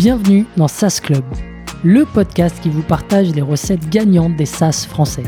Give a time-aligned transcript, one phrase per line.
[0.00, 1.22] Bienvenue dans SaaS Club,
[1.84, 5.24] le podcast qui vous partage les recettes gagnantes des SaaS français.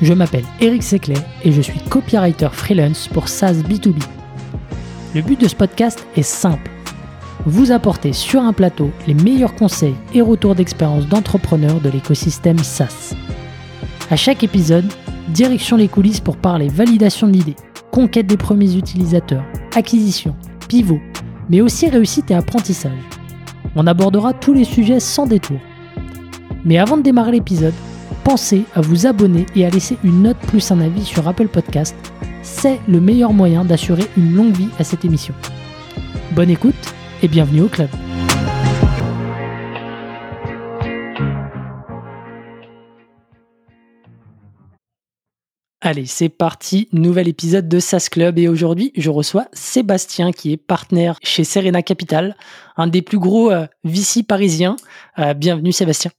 [0.00, 4.02] Je m'appelle Eric Seclet et je suis copywriter freelance pour SaaS B2B.
[5.14, 6.70] Le but de ce podcast est simple
[7.44, 13.14] vous apporter sur un plateau les meilleurs conseils et retours d'expérience d'entrepreneurs de l'écosystème SaaS.
[14.10, 14.90] À chaque épisode,
[15.28, 17.56] direction les coulisses pour parler validation de l'idée,
[17.90, 20.34] conquête des premiers utilisateurs, acquisition,
[20.66, 21.00] pivot,
[21.50, 23.15] mais aussi réussite et apprentissage.
[23.78, 25.60] On abordera tous les sujets sans détour.
[26.64, 27.74] Mais avant de démarrer l'épisode,
[28.24, 31.94] pensez à vous abonner et à laisser une note plus un avis sur Apple Podcast.
[32.42, 35.34] C'est le meilleur moyen d'assurer une longue vie à cette émission.
[36.32, 36.74] Bonne écoute
[37.22, 37.90] et bienvenue au club.
[45.82, 50.56] Allez, c'est parti, nouvel épisode de SAS Club et aujourd'hui je reçois Sébastien qui est
[50.56, 52.34] partenaire chez Serena Capital,
[52.78, 54.76] un des plus gros euh, VC parisiens.
[55.18, 56.12] Euh, bienvenue Sébastien.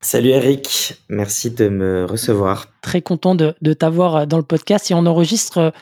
[0.00, 2.68] Salut Eric, merci de me recevoir.
[2.80, 5.72] Très content de, t'avoir euh, dans le podcast et on enregistre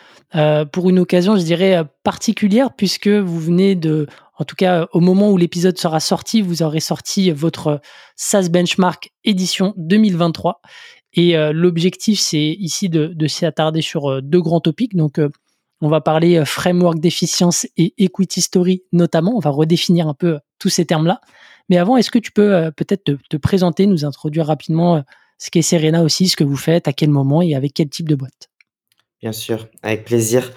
[0.72, 4.06] pour une occasion, je dirais, particulière puisque vous venez de
[4.38, 7.80] en tout cas, au moment où l'épisode sera sorti, vous aurez sorti votre
[8.16, 10.62] SaaS Benchmark édition 2023.
[11.14, 14.94] Et euh, l'objectif, c'est ici de, s'attarder sur euh, deux grands topics.
[14.94, 15.28] Donc, euh,
[15.80, 19.34] on va parler framework d'efficience et equity story notamment.
[19.34, 21.20] On va redéfinir un peu tous ces termes-là.
[21.69, 25.02] Mais avant, est-ce que tu peux peut-être te, te, présenter, nous introduire rapidement
[25.39, 28.08] ce qu'est Serena aussi, ce que vous faites, à quel moment et avec quel type
[28.08, 28.50] de boîte?
[29.22, 30.52] Bien sûr, avec plaisir.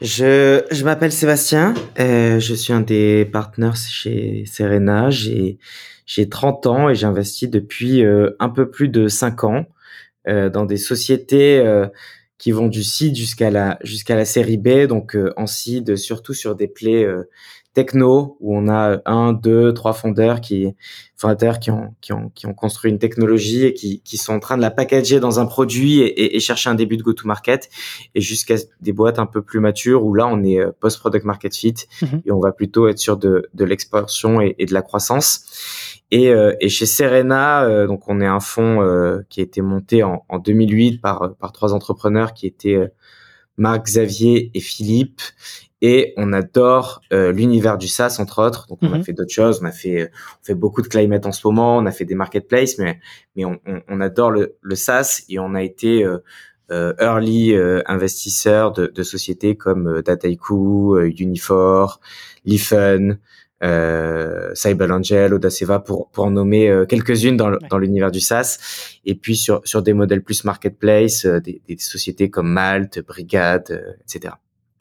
[0.00, 5.58] Je, m'appelle Sébastien, je suis un des partenaires chez Serena, j'ai,
[6.06, 8.02] j'ai 30 ans et j'investis depuis
[8.38, 9.66] un peu plus de 5 ans
[10.26, 11.86] dans des sociétés euh,
[12.38, 16.34] qui vont du seed jusqu'à la, jusqu'à la série B, donc euh, en seed surtout
[16.34, 17.06] sur des plaies
[17.74, 20.74] techno où on a un, deux, trois fondeurs qui
[21.16, 24.40] fondateurs qui ont qui ont qui ont construit une technologie et qui qui sont en
[24.40, 27.70] train de la packager dans un produit et, et, chercher un début de go-to-market
[28.14, 31.54] et jusqu'à des boîtes un peu plus matures où là on est euh, post-product market
[31.54, 32.22] fit mhm.
[32.26, 35.44] et on va plutôt être sur de de l'expansion et, et, de la croissance.
[36.10, 38.80] Et, euh, et chez Serena, euh, donc on est un fonds
[39.30, 42.78] qui a été monté en, en 2008 par par trois entrepreneurs qui étaient
[43.56, 45.20] Marc, Xavier et Philippe
[45.82, 48.66] et on adore euh, l'univers du SaaS entre autres.
[48.68, 49.04] Donc on a mhm.
[49.04, 50.10] fait d'autres choses, on a fait
[50.40, 53.00] on fait beaucoup de climate en ce moment, on a fait des marketplaces, mais
[53.36, 56.18] mais on, on, on adore le, le SaaS et on a été euh,
[56.70, 62.00] euh early euh, investisseur de, de, sociétés comme euh, Dataiku, Unifor,
[62.44, 63.18] Lifen,
[63.64, 69.62] euh, Cyberangel, Audaceva pour pour en nommer quelques-unes dans, l'univers du SaaS et puis sur
[69.64, 74.34] sur des modèles plus marketplace, des, des sociétés comme Malte, Brigade, etc.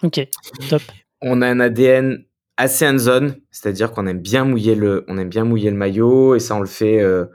[0.04, 0.28] Ok,
[0.70, 0.82] top.
[1.22, 2.26] On a un ADN
[2.58, 6.40] assez hands-on, c'est-à-dire qu'on aime bien mouiller le, on aime bien mouiller le maillot et
[6.40, 7.26] ça on le fait, euh,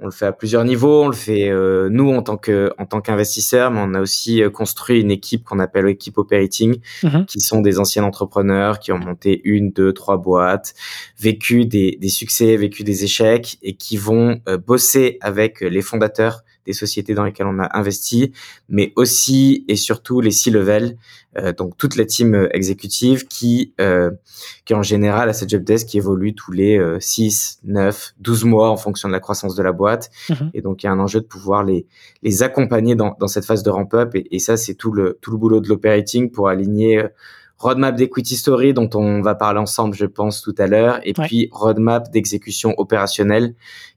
[0.00, 1.04] on le fait à plusieurs niveaux.
[1.04, 4.42] On le fait euh, nous en tant que en tant qu'investisseurs, mais on a aussi
[4.42, 7.26] euh, construit une équipe qu'on appelle l'équipe operating, mhm.
[7.26, 10.74] qui sont des anciens entrepreneurs qui ont monté une, deux, trois boîtes,
[11.18, 16.72] vécu des, des succès, vécu des échecs et qui vont bosser avec les fondateurs des
[16.72, 18.32] sociétés dans lesquelles on a investi,
[18.68, 20.96] mais aussi et surtout les C-level,
[21.38, 24.10] euh, donc toute la team euh, exécutive qui, euh,
[24.64, 28.70] qui en général a cette job desk qui évolue tous les 6, 9, 12 mois
[28.70, 30.10] en fonction de la croissance de la boîte.
[30.30, 30.50] Mhm.
[30.54, 31.86] Et donc il y a un enjeu de pouvoir les,
[32.22, 34.14] les accompagner dans, dans cette phase de ramp-up.
[34.14, 37.04] Et, et, ça, c'est tout le, tout le boulot de l'operating pour aligner
[37.58, 41.48] roadmap d'equity story dont on va parler ensemble, je pense, tout à l'heure, et puis
[41.52, 43.54] roadmap d'exécution opérationnelle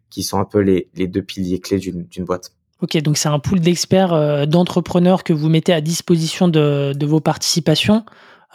[0.10, 2.54] qui sont un peu les, les deux piliers clés d'une boîte.
[2.82, 7.06] Ok, donc c'est un pool d'experts, euh, d'entrepreneurs que vous mettez à disposition de, de
[7.08, 8.06] vos participations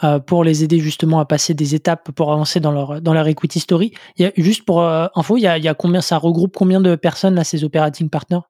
[0.03, 3.27] euh, pour les aider justement à passer des étapes pour avancer dans leur, dans leur
[3.27, 3.93] equity story.
[4.17, 6.17] Il y a, juste pour euh, info, il y, a, il y a combien, ça
[6.17, 8.41] regroupe combien de personnes là, ces operating partners?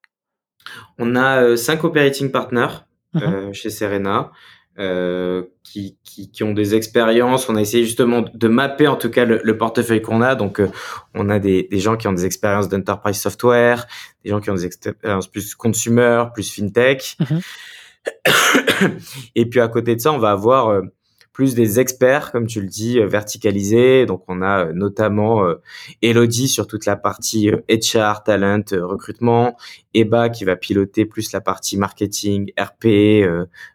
[1.00, 3.52] On a cinq operating partners mhm.
[3.52, 4.32] chez Serena.
[4.80, 7.48] Euh, qui, qui, qui, ont des expériences.
[7.48, 10.34] On a essayé justement de mapper en tout cas le, le portefeuille qu'on a.
[10.34, 10.68] Donc, euh,
[11.14, 13.86] on a des, des, gens qui ont des expériences d'enterprise software,
[14.24, 17.18] des gens qui ont des expériences plus consumer, plus fintech.
[17.20, 18.92] Mm-hmm.
[19.36, 20.82] Et puis à côté de ça, on va avoir euh,
[21.34, 24.06] plus des experts, comme tu le dis, euh, verticalisés.
[24.06, 25.56] Donc, on a euh, notamment euh,
[26.04, 29.58] Elodie sur toute la partie HR, talent, recrutement,
[29.96, 32.86] Eba qui va piloter plus la partie marketing, RP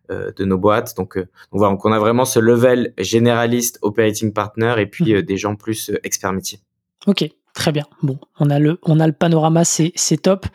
[0.08, 0.96] de nos boîtes.
[0.96, 5.22] Donc, donc voilà, donc on a vraiment ce level généraliste, operating partner, et puis mmh.
[5.22, 6.60] des gens plus experts métiers.
[7.06, 7.84] Ok, très bien.
[8.02, 10.46] Bon, on a le, on a le panorama, c'est top.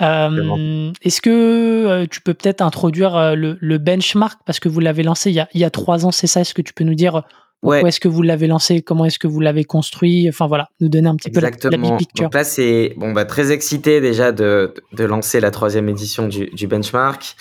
[0.00, 4.38] Euh, est-ce que euh, tu peux peut-être introduire euh, le, benchmark?
[4.44, 6.40] Parce que vous l'avez lancé il y, a, il y a trois ans, c'est ça?
[6.40, 7.22] Est-ce que tu peux nous dire
[7.62, 8.82] Pourquoi est-ce que vous l'avez lancé?
[8.82, 10.28] Comment est-ce que vous l'avez construit?
[10.28, 12.24] Enfin voilà, nous donner un petit peu la, big picture.
[12.24, 16.46] Donc là, c'est bon, bah, très excité déjà de, de lancer la troisième édition du,
[16.46, 17.36] du benchmark.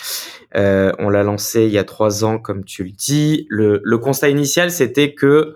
[0.56, 3.46] Euh, on l'a lancé il y a trois ans, comme tu le dis.
[3.50, 5.54] Le, le constat initial, c'était que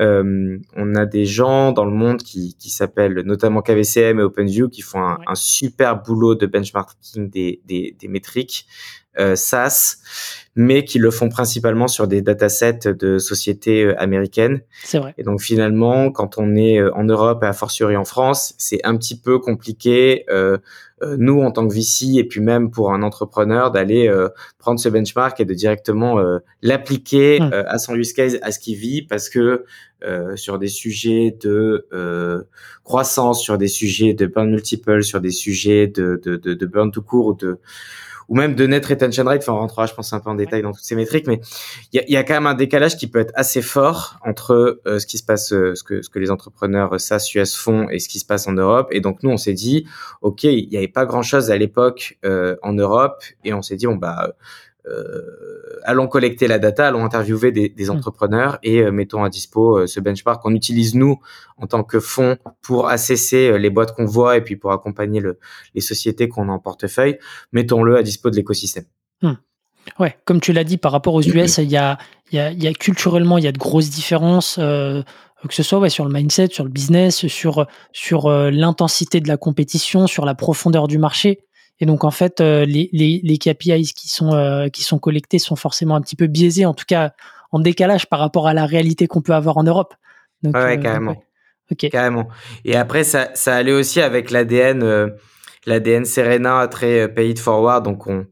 [0.00, 4.68] euh, on a des gens dans le monde qui, qui s'appellent notamment KVCM et OpenView
[4.68, 8.66] qui font un, un super boulot de benchmarking des, des, des métriques
[9.18, 9.96] euh, SaaS,
[10.54, 14.60] mais qui le font principalement sur des datasets de sociétés euh, américaines.
[14.84, 15.14] C'est vrai.
[15.18, 18.80] Et donc finalement, quand on est euh, en Europe et à fortiori en France, c'est
[18.84, 20.24] un petit peu compliqué.
[20.30, 20.58] Euh,
[21.16, 24.12] nous, en tant que VC, et puis même pour un entrepreneur, d'aller
[24.58, 26.16] prendre ce benchmark et de directement
[26.60, 27.52] l'appliquer mmh.
[27.52, 29.64] à son use case, à ce qu'il vit, parce que
[30.36, 31.86] sur des sujets de
[32.84, 36.90] croissance, sur des sujets de burn multiple, sur des sujets de, de, de, de burn
[36.90, 37.58] tout court ou de
[38.28, 39.42] ou même de net retention rate.
[39.42, 41.40] Enfin, on rentrera, je pense, un peu en détail dans toutes ces métriques, mais
[41.92, 44.80] il y a, y a, quand même un décalage qui peut être assez fort entre
[44.86, 47.88] euh, ce qui se passe, euh, ce que ce que les entrepreneurs SaaS US font
[47.88, 48.88] et ce qui se passe en Europe.
[48.92, 49.86] Et donc nous, on s'est dit,
[50.20, 53.76] ok, il n'y avait pas grand chose à l'époque euh, en Europe, et on s'est
[53.76, 54.32] dit, bon bah euh,
[55.88, 57.96] allons collecter la data, allons interviewer des, des hmm.
[57.96, 61.18] entrepreneurs et euh, mettons à dispo euh, ce benchmark qu'on utilise nous
[61.56, 65.38] en tant que fonds pour assesser les boîtes qu'on voit et puis pour accompagner le,
[65.74, 67.18] les sociétés qu'on a en portefeuille.
[67.52, 68.84] Mettons-le à dispo de l'écosystème.
[69.22, 69.34] Hmm.
[69.98, 71.96] Ouais, comme tu l'as dit, par rapport aux US, il y a,
[72.30, 74.56] y, a, y a culturellement, il y a de grosses différences.
[74.58, 75.02] Euh,
[75.48, 79.36] que ce soit ouais, sur le mindset, sur le business, sur, sur l'intensité de la
[79.36, 81.47] compétition, sur la profondeur du marché.
[81.80, 85.38] Et donc en fait, euh, les, les, les, KPIs qui sont euh, qui sont collectés
[85.38, 87.12] sont forcément un petit peu biaisés, en tout cas
[87.52, 89.94] en décalage par rapport à la réalité qu'on peut avoir en Europe.
[90.42, 91.22] Donc, ouais, euh, carrément.
[91.70, 91.88] Ok.
[91.90, 92.28] Carrément.
[92.64, 95.12] Et après, ça, ça allait aussi avec l'ADN,
[95.66, 97.84] l'ADN Serena très paid forward.
[97.84, 98.26] Donc on,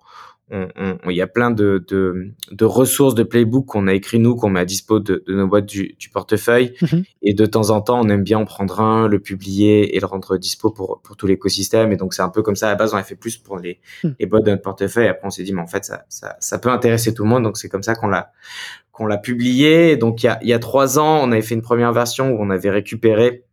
[0.50, 4.48] il y a plein de, de, de ressources de playbook qu'on a écrit nous, qu'on
[4.48, 6.74] met à dispo de, de nos boîtes du, du portefeuille.
[6.82, 7.04] Mhm.
[7.22, 10.06] Et de temps en temps, on aime bien en prendre un, le publier et le
[10.06, 11.90] rendre dispo pour, pour tout l'écosystème.
[11.92, 12.68] Et donc, c'est un peu comme ça.
[12.68, 14.14] À la base, on a fait plus pour les, mhm.
[14.20, 15.08] les boîtes de notre portefeuille.
[15.08, 17.42] Après, on s'est dit, mais en fait, ça, ça, ça peut intéresser tout le monde.
[17.42, 18.30] Donc, c'est comme ça qu'on l'a
[18.92, 19.96] qu'on l'a publié.
[19.96, 22.30] Donc, il y a, il y a trois ans, on avait fait une première version
[22.30, 23.45] où on avait récupéré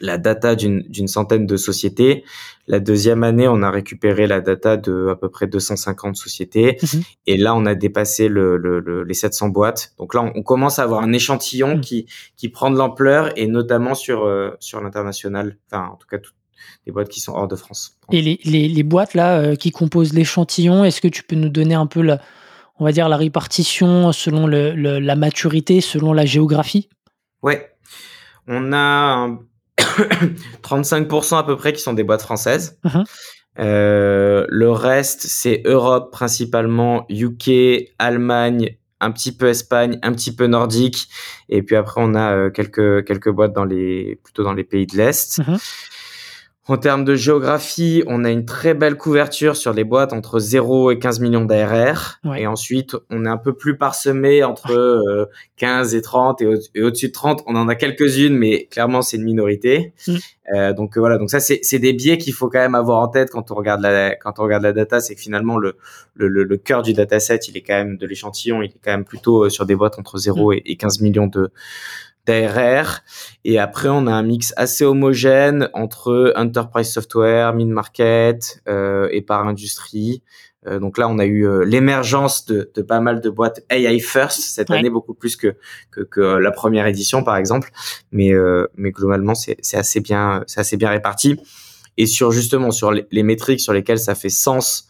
[0.00, 2.24] la data d'une centaine de sociétés.
[2.66, 6.78] La deuxième année, on a récupéré la data de à peu près 250 sociétés.
[6.82, 7.02] Mhm.
[7.26, 9.94] Et là, on a dépassé le, le, les 700 boîtes.
[9.98, 11.80] Donc là, on, commence à avoir un échantillon mhm.
[11.80, 12.06] qui,
[12.36, 15.56] qui prend de l'ampleur et notamment sur, euh, sur l'international.
[15.70, 16.34] Enfin, en tout cas, toutes
[16.86, 17.98] les boîtes qui sont hors de France.
[18.12, 21.48] Et les, les, les boîtes là euh, qui composent l'échantillon, est-ce que tu peux nous
[21.48, 22.20] donner un peu la,
[22.78, 26.88] on va dire la répartition selon le, la maturité, selon la géographie?
[27.42, 27.72] Ouais.
[28.46, 29.40] On a un,
[30.62, 32.78] 35% à peu près qui sont des boîtes françaises.
[32.84, 33.04] Uh-huh.
[33.58, 40.46] Euh, le reste, c'est Europe principalement, UK, Allemagne, un petit peu Espagne, un petit peu
[40.46, 41.08] nordique,
[41.48, 44.86] et puis après on a euh, quelques quelques boîtes dans les plutôt dans les pays
[44.86, 45.38] de l'est.
[45.38, 45.60] Uh-huh.
[46.68, 50.90] En termes de géographie, on a une très belle couverture sur les boîtes entre 0
[50.90, 52.20] et 15 millions d'ARR.
[52.36, 56.90] Et ensuite, on est un peu plus parsemé entre 15 euh, et 30 et, au-
[56.90, 57.42] dessus de 30.
[57.46, 59.94] On en a quelques-unes, mais clairement, c'est une minorité.
[60.06, 60.16] Mm.
[60.54, 63.30] Euh, donc voilà, donc ça, c'est des biais qu'il faut quand même avoir en tête
[63.30, 65.00] quand on regarde la, quand on regarde la data.
[65.00, 65.76] C'est que finalement, le,
[66.16, 69.06] le, le, cœur du dataset, il est quand même de l'échantillon, il est quand même
[69.06, 70.56] plutôt euh, sur des boîtes entre 0 mm.
[70.66, 71.50] et 15 millions de
[72.28, 73.00] d'ARR.
[73.44, 79.48] Et après, on a un mix assez homogène entre enterprise software, mid-market euh, et par
[79.48, 80.22] industrie.
[80.66, 84.00] Euh, donc là, on a eu euh, l'émergence de, de, pas mal de boîtes AI
[84.00, 85.56] first cette année, beaucoup plus que,
[85.90, 87.70] que, que la première édition, par exemple.
[88.12, 88.32] Mais,
[88.76, 91.40] mais globalement, c'est assez bien, c'est assez bien réparti.
[91.96, 94.88] Et sur justement sur les, les, métriques sur lesquelles ça fait sens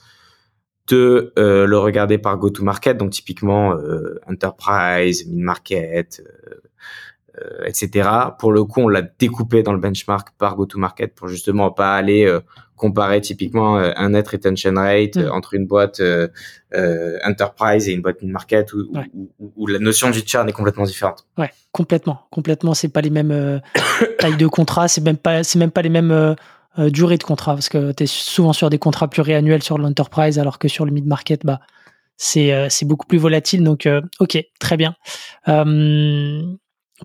[0.89, 3.77] de le regarder par go-to-market, donc typiquement
[4.27, 6.23] enterprise, mid-market,
[7.45, 8.09] euh, etc.
[8.39, 12.25] Pour le coup, on l'a découpé dans le benchmark par go-to-market pour justement pas aller
[12.25, 12.41] euh,
[12.77, 15.31] comparer typiquement euh, un net retention rate mm.
[15.31, 16.01] entre une boîte
[17.25, 21.27] enterprise et une boîte mid-market où, la notion du churn est complètement différente.
[21.37, 22.75] Ouais, complètement, complètement.
[22.75, 23.61] C'est pas les mêmes
[24.19, 26.37] tailles de contrat, c'est même pas, c'est même pas les mêmes
[26.79, 30.59] durées de contrat parce que tu es souvent sur des contrats pluriannuels sur l'enterprise alors
[30.59, 31.61] que sur le mid-market, bah
[32.17, 33.65] c'est c'est beaucoup plus volatile.
[33.65, 33.89] Donc,
[34.21, 34.95] ok, très bien.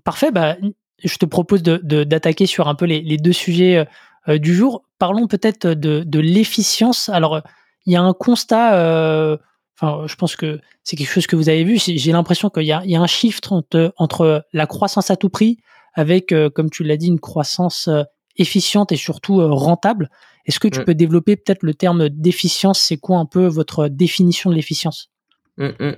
[0.03, 0.57] Parfait, bah,
[1.03, 3.85] je te propose d'attaquer de, sur un peu les, les deux sujets euh,
[4.29, 4.83] euh, du jour.
[4.99, 7.09] Parlons peut-être de, de l'efficience.
[7.09, 7.41] Alors,
[7.85, 9.37] il y a un constat, euh,
[9.77, 11.77] enfin, je pense que c'est quelque chose que vous avez vu.
[11.77, 15.57] J'ai l'impression qu'il y, y, a un shift entre, entre, la croissance à tout prix
[15.93, 17.89] avec, comme tu l'as dit, une croissance
[18.37, 20.09] efficiente et surtout rentable.
[20.45, 20.85] Est-ce que tu mmh.
[20.85, 22.79] peux développer peut-être le terme d'efficience?
[22.79, 25.11] C'est quoi un peu votre définition de l'efficience?
[25.57, 25.91] Mmh, mmh.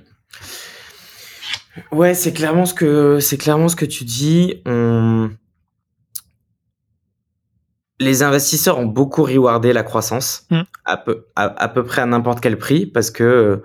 [1.92, 4.62] Ouais, c'est clairement ce que c'est clairement ce que tu dis.
[4.66, 5.30] On...
[7.98, 10.60] Les investisseurs ont beaucoup rewardé la croissance Mm.
[10.84, 13.56] à peu à, à peu près à n'importe quel prix parce que euh,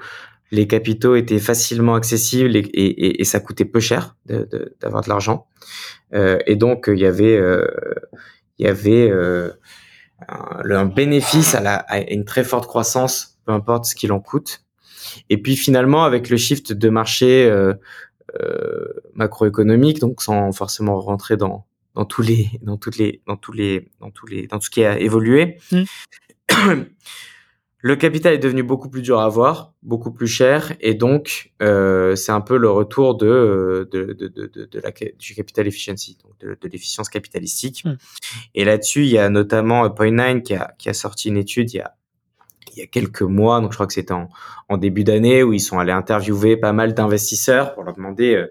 [0.51, 4.75] les capitaux étaient facilement accessibles et, et, et- et ça coûtait peu cher de- de-
[4.81, 5.47] d'avoir de, l'argent.
[6.13, 7.65] Euh, et donc il y avait euh,
[8.57, 9.51] il y avait euh,
[10.29, 14.63] un bénéfice à, la, à une très forte croissance, peu importe ce qu'il en coûte.
[15.29, 17.73] Et puis finalement, avec le shift de marché euh,
[18.39, 21.65] euh, macroéconomique, donc sans forcément rentrer dans
[21.95, 24.69] dans tous les dans toutes les dans tous les dans tous les dans tout ce
[24.69, 26.83] qui a évolué, Mm.
[27.81, 32.15] le capital est devenu beaucoup plus dur à avoir, beaucoup plus cher, et donc euh,
[32.15, 36.17] c'est un peu le retour de de de de, de, de la du capital efficiency,
[36.23, 37.83] donc de, de l'efficience capitalistique.
[37.85, 37.93] Mm.
[38.55, 41.77] Et là-dessus, il y a notamment Point9 qui a qui a sorti une étude il
[41.77, 41.95] y a
[42.73, 44.29] il y a quelques mois, donc je crois que c'était en,
[44.69, 48.47] en début d'année, où ils sont allés interviewer pas mal d'investisseurs pour leur demander euh,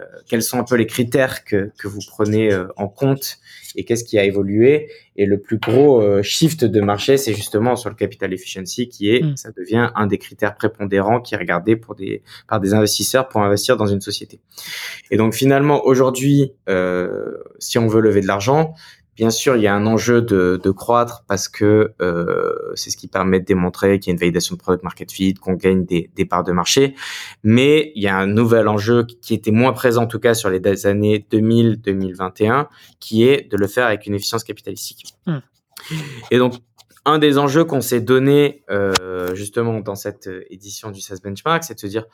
[0.00, 3.38] euh, quels sont un peu les critères que, que vous prenez euh, en compte
[3.74, 4.88] et qu'est-ce qui a évolué.
[5.16, 9.22] Et le plus gros shift de marché, c'est justement sur le capital efficiency, qui est,
[9.22, 9.36] Mm.
[9.36, 13.42] ça devient un des critères prépondérants qui est regardé pour des, par des investisseurs pour
[13.42, 14.40] investir dans une société.
[15.10, 16.52] Et donc finalement, aujourd'hui,
[17.58, 18.74] si on veut lever de l'argent,
[19.18, 22.96] Bien sûr, il y a un enjeu de, de croître parce que euh, c'est ce
[22.96, 25.84] qui permet de démontrer qu'il y a une validation de product market fit, qu'on gagne
[25.84, 26.94] des, des parts de marché.
[27.42, 30.50] Mais il y a un nouvel enjeu qui était moins présent en tout cas sur
[30.50, 32.68] les années 2000-2021,
[33.00, 35.14] qui est de le faire avec une efficience capitalistique.
[35.26, 35.38] Mm.
[36.30, 36.54] Et donc,
[37.04, 41.74] un des enjeux qu'on s'est donné euh, justement dans cette édition du SaaS Benchmark, c'est
[41.74, 42.04] de se dire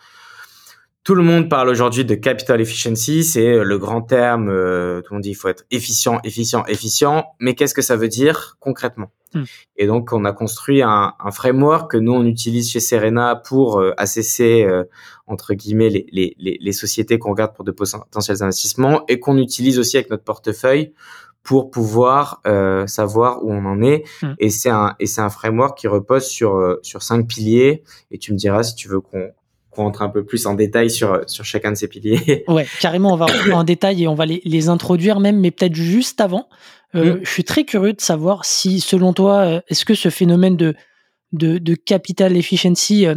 [1.05, 4.49] tout le monde parle aujourd'hui de capital efficiency, c'est le grand terme.
[4.49, 7.27] Euh, tout le monde dit il faut être efficient, efficient, efficient.
[7.41, 9.43] Mais qu'est-ce que ça veut dire concrètement Mm.
[9.77, 13.81] Et donc on a construit un, un, framework que nous on utilise chez Serena pour
[13.81, 14.85] euh, assesser euh,
[15.27, 19.39] entre guillemets les, les, les, les sociétés qu'on regarde pour de potentiels investissements et qu'on
[19.39, 20.93] utilise aussi avec notre portefeuille
[21.43, 24.05] pour pouvoir euh, savoir où on en est.
[24.23, 24.33] Mm.
[24.39, 27.83] Et c'est un et c'est un framework qui repose sur euh, sur cinq piliers.
[28.11, 29.31] Et tu me diras si tu veux qu'on
[29.75, 32.45] qu'on rentre un peu plus en détail sur, sur chacun de ces piliers.
[32.49, 35.51] Ouais, carrément, on va rentrer en détail et on va les, les introduire même, mais
[35.51, 36.49] peut-être juste avant.
[36.95, 37.21] Euh, Mm.
[37.25, 40.75] Je suis très curieux de savoir si, selon toi, euh, est-ce que ce phénomène de,
[41.33, 43.17] de, de capital efficiency, euh,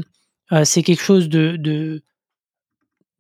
[0.66, 2.02] c'est quelque chose de, de,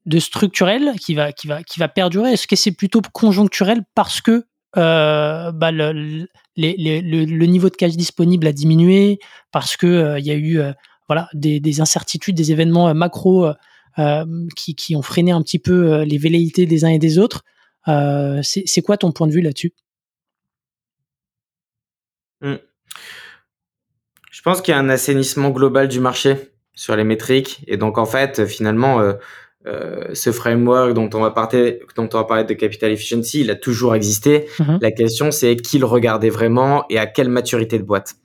[0.07, 2.31] de structurel qui va, qui, va, qui va perdurer?
[2.33, 4.45] Est-ce que c'est plutôt conjoncturel parce que
[4.77, 6.25] euh, bah, le, le,
[6.55, 9.19] les- le- le niveau de cash disponible a diminué,
[9.51, 10.59] parce euh, il y a eu
[11.07, 13.53] voilà, des, des incertitudes, des événements euh, macro euh,
[13.99, 17.43] euh, qui, ont freiné un petit peu les velléités des uns et des autres.
[18.43, 19.73] C'est quoi ton point de vue là-dessus?
[22.41, 22.59] Je
[24.43, 27.63] pense qu'il y a un assainissement global du marché sur les métriques.
[27.65, 29.01] Et donc, en fait, finalement,
[29.67, 33.51] euh, ce framework dont on va parler, dont on va parler de capital efficiency, il
[33.51, 34.45] a toujours existé.
[34.59, 34.79] Mhm.
[34.81, 38.15] La question, c'est qui le regardait vraiment et à quelle maturité de boîte.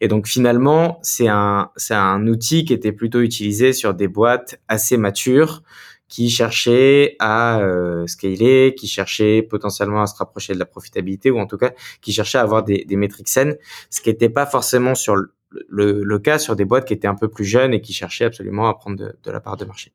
[0.00, 4.60] Et donc, finalement, c'est un, c'est un outil qui était plutôt utilisé sur des boîtes
[4.68, 5.62] assez matures
[6.08, 11.38] qui cherchaient à euh, scaler, qui cherchaient potentiellement à se rapprocher de la profitabilité ou
[11.38, 13.56] en tout cas qui cherchaient à avoir des, des métriques saines,
[13.90, 15.34] ce qui n'était pas forcément sur le,
[15.68, 18.24] le, le, cas sur des boîtes qui étaient un peu plus jeunes et qui cherchaient
[18.24, 19.92] absolument à prendre de, de la part de marché.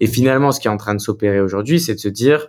[0.00, 2.48] Et finalement, ce qui est en train de s'opérer aujourd'hui, c'est de se dire,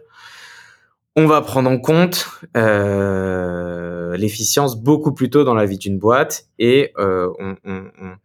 [1.15, 6.45] on va prendre en compte euh, l'efficience beaucoup plus tôt dans la vie d'une boîte
[6.59, 8.15] et euh, on, on, on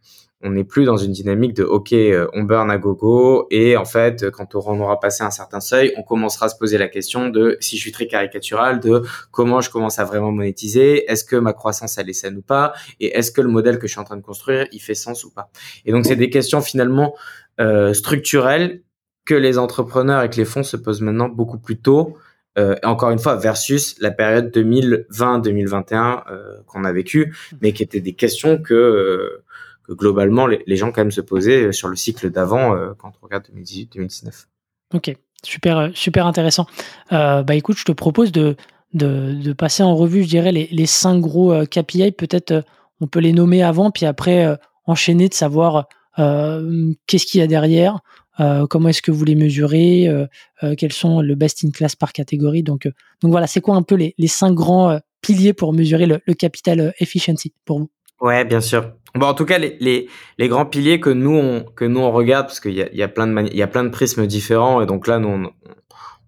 [0.45, 3.83] on n'est plus dans une dynamique de OK, euh, on burn à gogo et en
[3.83, 7.29] fait, quand on aura passé un certain seuil, on commencera à se poser la question
[7.29, 11.35] de si je suis très caricatural de comment je commence à vraiment monétiser, est-ce que
[11.35, 13.99] ma croissance elle est saine ou pas et est-ce que le modèle que je suis
[13.99, 15.49] en train de construire, il fait sens ou pas.
[15.85, 17.15] Et donc c'est des questions finalement
[17.59, 18.83] euh, structurelles
[19.25, 22.15] que les entrepreneurs et que les fonds se posent maintenant beaucoup plus tôt
[22.57, 27.99] euh, encore une fois, versus la période 2020-2021 euh, qu'on a vécue, mais qui étaient
[27.99, 29.43] des questions que, euh,
[29.87, 33.11] que globalement les, les, gens quand même se posaient sur le cycle d'avant euh, quand
[33.21, 34.45] on regarde 2018-2019.
[34.93, 36.67] Ok, super, super intéressant.
[37.11, 38.55] Euh, bah écoute, je te propose de,
[38.93, 42.11] de, de, passer en revue, je dirais, les, les cinq gros euh, KPI.
[42.11, 42.61] Peut-être euh,
[43.01, 45.87] on peut les nommer avant, puis après euh, enchaîner de savoir
[46.19, 47.99] euh, qu'est-ce qu'il y a derrière,
[48.39, 50.27] euh, comment est-ce que vous les mesurez, euh,
[50.63, 52.63] euh, quels sont le best in class par catégorie.
[52.63, 55.73] Donc, euh, donc voilà, c'est quoi un peu les, les cinq grands euh, piliers pour
[55.73, 57.89] mesurer le, le capital efficiency pour vous?
[58.21, 58.93] Ouais, bien sûr.
[59.15, 62.11] Bon, en tout cas, les, les, les grands piliers que nous on, que nous on
[62.11, 64.27] regarde, parce qu'il y a, y a plein de il y a plein de prismes
[64.27, 65.51] différents, et donc là, nous on,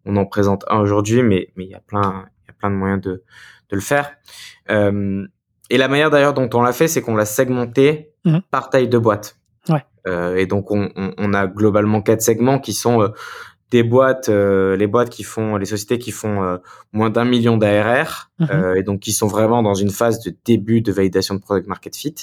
[0.05, 2.69] on en présente un aujourd'hui, mais mais il y a plein il y a plein
[2.69, 3.23] de moyens de
[3.69, 4.11] de le faire.
[4.69, 5.25] Euh,
[5.69, 8.37] et la manière d'ailleurs dont on l'a fait, c'est qu'on l'a segmenté mmh.
[8.51, 9.37] par taille de boîte.
[9.67, 9.83] Ouais.
[10.07, 13.09] Euh, et donc on, on, on, a globalement quatre segments qui sont euh,
[13.71, 16.57] des boîtes, euh, les boîtes qui font, les sociétés qui font euh,
[16.93, 18.75] moins d'un million d'ARR Mhm.
[18.77, 21.95] et donc qui sont vraiment dans une phase de début de validation de product market
[21.95, 22.15] fit.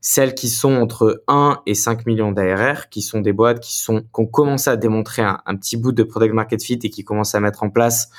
[0.00, 4.00] Celles qui sont entre 1 et 5 millions d'ARR, qui sont des boîtes qui sont
[4.02, 7.04] qui ont commencé à démontrer un, un petit bout de product market fit et qui
[7.04, 8.10] commencent à mettre en place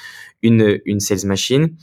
[0.41, 1.75] une une sales machine.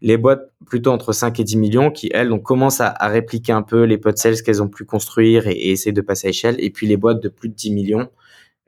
[0.00, 3.52] Les boîtes plutôt entre 5 et 10 millions qui elles donc commencent à, à répliquer
[3.52, 6.30] un peu les pods sales qu'elles ont pu construire et, et essayer de passer à
[6.30, 6.56] échelle.
[6.58, 8.10] Et puis les boîtes de plus de 10 millions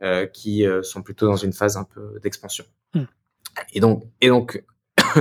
[0.02, 2.66] euh, qui euh, sont plutôt dans une phase un peu d'expansion.
[2.92, 3.04] Hmm.
[3.72, 4.62] Et donc, et donc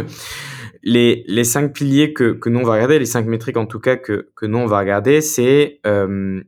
[0.86, 3.80] les, les cinq piliers que, que nous on va regarder, les cinq métriques en tout
[3.80, 6.42] cas que, que nous on va regarder, c'est euh,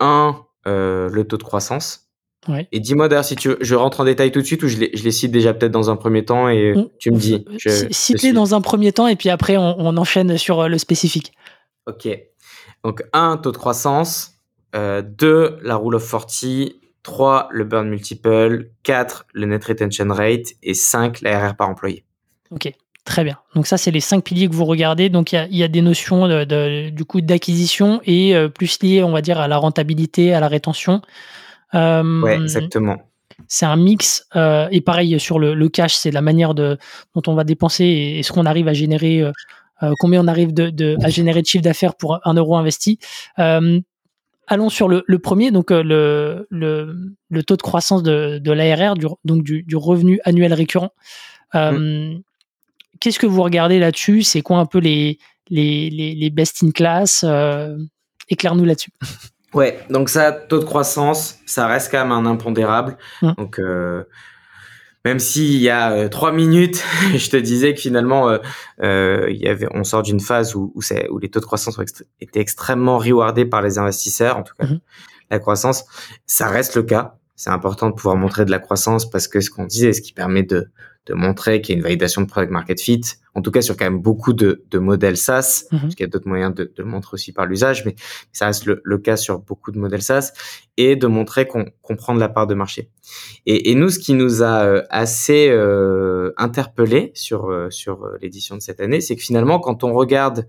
[0.00, 2.10] un, euh, le taux de croissance.
[2.46, 2.68] Ouais.
[2.72, 4.76] Et dis-moi d'ailleurs si tu veux, je rentre en détail tout de suite ou je
[4.76, 7.44] les, je les cite déjà peut-être dans un premier temps et On- tu me dis.
[7.58, 10.76] Je Cite-les dans un premier temps et puis après on, on enchaîne sur euh, le
[10.76, 11.32] spécifique.
[11.86, 12.08] Ok.
[12.84, 14.32] Donc, un, taux de croissance.
[14.76, 16.74] Euh, deux, la rule of 40.
[17.02, 18.70] Trois, le burn multiple.
[18.82, 20.48] Quatre, le net retention rate.
[20.62, 22.04] Et cinq, la RR par employé.
[22.50, 22.72] Ok,
[23.04, 23.38] très bien.
[23.54, 25.08] Donc ça, c'est les cinq piliers que vous regardez.
[25.10, 28.34] Donc il y a, il y a des notions de, de- du coup d'acquisition et
[28.34, 31.02] euh, plus liées, on va dire, à la rentabilité, à la rétention.
[31.74, 32.96] Euh, Ouais, exactement.
[33.48, 34.26] c'est un mix.
[34.36, 36.78] euh, et pareil sur le, le cash, c'est la manière de,
[37.14, 40.54] dont on va dépenser et, et ce qu'on arrive à générer, euh, combien on arrive
[40.54, 42.98] de, de- à générer de chiffre d'affaires pour un euro investi.
[44.46, 49.42] Allons sur le, le premier, donc le, le, taux de croissance de, l'ARR, du, donc
[49.42, 50.90] du, du revenu annuel récurrent.
[51.54, 52.14] Euh,
[53.00, 54.22] Qu'est-ce que vous regardez là-dessus?
[54.22, 55.18] C'est quoi un peu les,
[55.50, 57.24] les, les, les best in class?
[57.26, 57.76] Euh,
[58.28, 58.90] Éclaire-nous là-dessus.
[59.54, 62.96] Ouais, donc ça, taux de croissance, ça reste quand même un impondérable.
[63.22, 63.32] Mm.
[63.38, 64.02] Donc, euh,
[65.04, 66.82] même s'il y a euh, trois minutes,
[67.14, 68.36] je te disais que finalement,
[68.82, 71.44] euh, il y avait, on sort d'une phase où, où, c'est- où les taux de
[71.44, 74.80] croissance extré- étaient extrêmement rewardés par les investisseurs, en tout cas Mhm.
[75.30, 75.84] la croissance,
[76.26, 77.14] ça reste le cas.
[77.36, 80.12] C'est important de pouvoir montrer de la croissance parce que ce qu'on disait, ce qui
[80.14, 80.66] permet de,
[81.06, 83.00] de montrer qu'il y a une validation de product market fit,
[83.34, 85.80] en tout cas sur quand même beaucoup de, de modèles SaaS, Mhm.
[85.80, 87.94] parce qu'il y a d'autres moyens de, de le montrer aussi par l'usage, mais
[88.32, 90.32] ça reste le, le cas sur beaucoup de modèles SaaS,
[90.76, 92.90] et de montrer qu'on qu'on prend de la part de marché.
[93.44, 98.16] Et, et nous, ce qui nous a euh, assez euh, interpellé sur, euh, sur euh,
[98.22, 100.46] l'édition de cette année, c'est que finalement, quand on regarde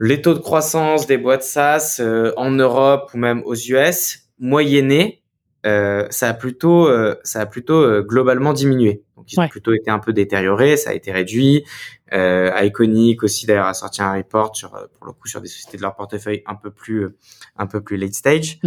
[0.00, 5.19] les taux de croissance des boîtes SaaS euh, en Europe ou même aux US, moyennés,
[5.66, 9.02] euh, ça a plutôt, euh, ça a plutôt euh, globalement diminué.
[9.16, 11.64] Donc ils ont plutôt été un peu détériorés, ça a été réduit.
[12.12, 15.48] Euh, Iconic aussi d'ailleurs a sorti un report sur, euh, pour le coup, sur des
[15.48, 17.08] sociétés de leur portefeuille un peu plus,
[17.56, 18.58] un peu plus late stage.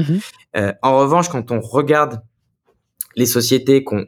[0.56, 2.21] Euh, en revanche, quand on regarde
[3.15, 4.08] les sociétés qu'on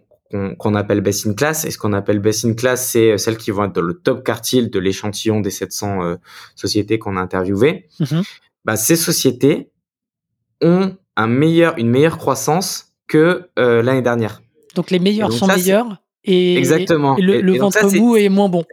[0.58, 3.52] qu'on appelle best in class, et ce qu'on appelle best in class, c'est celles qui
[3.52, 6.16] vont être dans le top quartile de l'échantillon des 700 euh,
[6.56, 7.88] sociétés qu'on a interviewées.
[8.02, 8.24] Mhm.
[8.66, 9.72] Bah, ces sociétés
[10.62, 14.42] ont un meilleur, une meilleure croissance que euh, l'année dernière.
[14.76, 17.18] Donc les meilleurs donc sont ça, meilleurs et, Exactement.
[17.18, 18.66] et le, Et- le et donc ça, ventre mou est moins bon.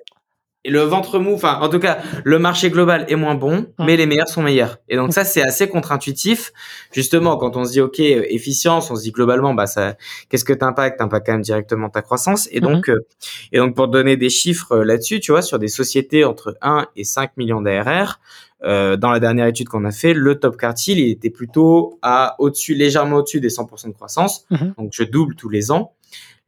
[0.64, 3.96] Et le ventre mou, enfin, en tout cas, le marché global est moins bon, mais
[3.96, 4.78] les meilleurs sont meilleurs.
[4.88, 6.52] Et donc ça, c'est assez contre-intuitif.
[6.92, 9.96] Justement, quand on se dit, OK, efficience, on se dit globalement, bah, ça,
[10.28, 11.00] qu'est-ce que t'impacte?
[11.00, 12.48] T'impacte quand même directement ta croissance.
[12.52, 13.05] Et donc, euh,
[13.50, 16.87] et donc, pour donner des chiffres euh, là-dessus, tu vois, sur des sociétés entre 1
[16.94, 18.20] et 5 millions d'ARR,
[18.64, 22.37] euh, dans la dernière étude qu'on a fait, le top quartile, il était plutôt à
[22.38, 24.46] au-dessus, légèrement au-dessus des 100% de croissance.
[24.51, 24.75] Mhm.
[24.79, 25.94] Donc, je double tous les ans.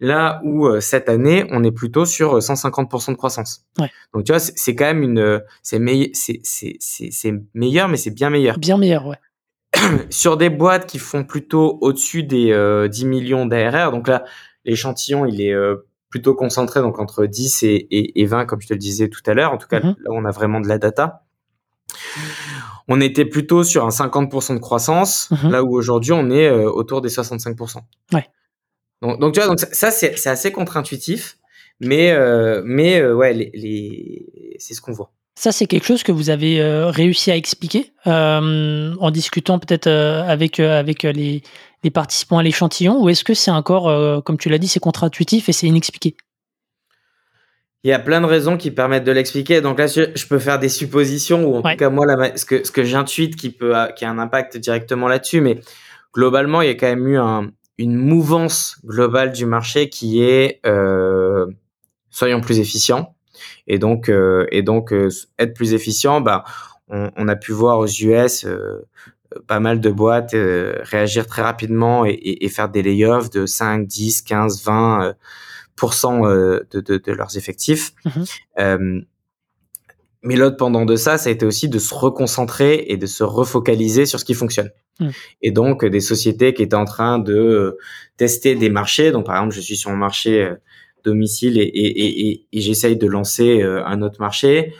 [0.00, 3.64] Là où euh, cette année, on est plutôt sur euh, 150% de croissance.
[3.78, 3.88] Ouais.
[4.12, 6.10] Donc tu vois, c'est quand même une, euh, c'est meille-
[7.54, 8.58] meilleur, mais c'est bien meilleur.
[8.58, 9.16] Bien meilleur, ouais.
[10.10, 14.24] Sur des boîtes qui font plutôt au-dessus des euh, 10 millions d'ARR, donc là,
[14.64, 18.68] l'échantillon il est euh, plutôt concentré, donc entre 10 et, et, et 20, comme je
[18.68, 19.52] te le disais tout à l'heure.
[19.52, 19.94] En tout cas, Mhm.
[19.98, 21.23] là on a vraiment de la data.
[22.88, 25.50] On était plutôt sur un 50% de croissance, Mhm.
[25.50, 27.80] là où aujourd'hui on est euh, autour des 65%.
[28.12, 28.26] Ouais.
[29.02, 31.36] Donc, donc tu vois, donc ça, c'est assez contre-intuitif,
[31.80, 34.54] mais euh, mais euh, ouais, les, les...
[34.58, 35.10] c'est ce qu'on voit.
[35.36, 41.02] Ça, c'est quelque chose que vous avez réussi à expliquer en discutant peut-être avec, avec
[41.02, 41.42] les,
[41.82, 45.48] les participants à l'échantillon ou est-ce que c'est encore, comme tu l'as dit, c'est contre-intuitif
[45.48, 46.16] et c'est inexpliqué?
[47.84, 49.60] Il y a plein de raisons qui permettent de l'expliquer.
[49.60, 51.72] Donc là, je peux faire des suppositions ou en Ouais.
[51.72, 54.56] tout cas moi, ce que ce que j'intuite qui peut a- qui a un impact
[54.56, 55.60] directement là-dessus, mais
[56.14, 60.60] globalement, il y a quand même eu un, une mouvance globale du marché qui est
[60.64, 61.46] euh,
[62.10, 63.14] soyons plus efficients
[63.66, 66.22] et donc euh, et donc euh, être plus efficient.
[66.22, 66.44] Bah,
[66.88, 68.86] on, on a pu voir aux US euh,
[69.46, 73.44] pas mal de boîtes euh, réagir très rapidement et, et, et faire des layoffs de
[73.44, 75.14] 5, 10, 15, 20
[75.82, 77.92] euh, de, de, de leurs effectifs.
[78.04, 78.24] Mhm.
[78.58, 79.00] Euh,
[80.22, 83.22] mais l'autre pendant de ça, ça a été aussi de se reconcentrer et de se
[83.22, 84.70] refocaliser sur ce qui fonctionne.
[84.98, 85.08] Mm.
[85.42, 87.78] Et donc des sociétés qui étaient en train de euh,
[88.16, 89.12] tester des marchés.
[89.12, 90.50] Donc par exemple, je suis sur un marché
[91.04, 94.72] domicile et, et, et, et j'essaye de lancer un autre marché.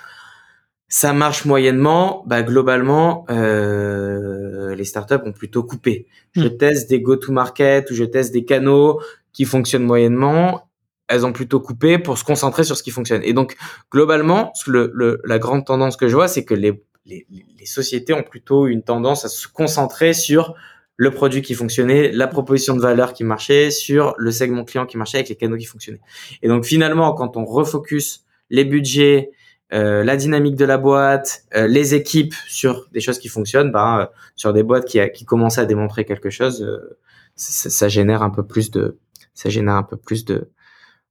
[0.88, 2.24] Ça marche moyennement.
[2.26, 6.06] Bah globalement, euh, les startups ont plutôt coupé.
[6.32, 6.56] Je Mm.
[6.56, 9.00] teste des go-to-market ou je teste des canaux
[9.34, 10.63] qui fonctionnent moyennement.
[11.08, 13.22] Elles ont plutôt coupé pour se concentrer sur ce qui fonctionne.
[13.24, 13.56] Et donc
[13.92, 18.14] globalement, le, le, la grande tendance que je vois, c'est que les, les, les sociétés
[18.14, 20.54] ont plutôt une tendance à se concentrer sur
[20.96, 24.96] le produit qui fonctionnait, la proposition de valeur qui marchait, sur le segment client qui
[24.96, 26.00] marchait avec les canaux qui fonctionnaient.
[26.42, 29.30] Et donc finalement, quand on refocus les budgets,
[29.72, 34.00] euh, la dynamique de la boîte, euh, les équipes sur des choses qui fonctionnent, ben,
[34.00, 36.96] euh, sur des boîtes qui, qui commencent à démontrer quelque chose, euh,
[37.34, 38.98] ça, ça, génère un peu plus de,
[39.32, 40.48] ça génère un peu plus de,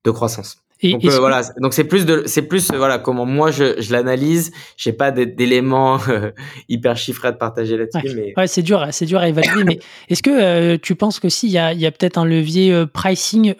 [0.03, 0.57] de croissance.
[0.81, 3.51] Et, donc et euh, voilà, donc c'est plus de, c'est plus euh, voilà comment moi
[3.51, 4.51] je, je l'analyse.
[4.75, 6.31] J'ai pas d'éléments euh,
[6.67, 9.63] hyper chiffrés à te partager là-dessus, mais Ouais, c'est dur, c'est dur à évaluer.
[9.63, 12.85] mais est-ce que tu penses que s'il y a, il y a peut-être un levier
[12.91, 13.55] pricing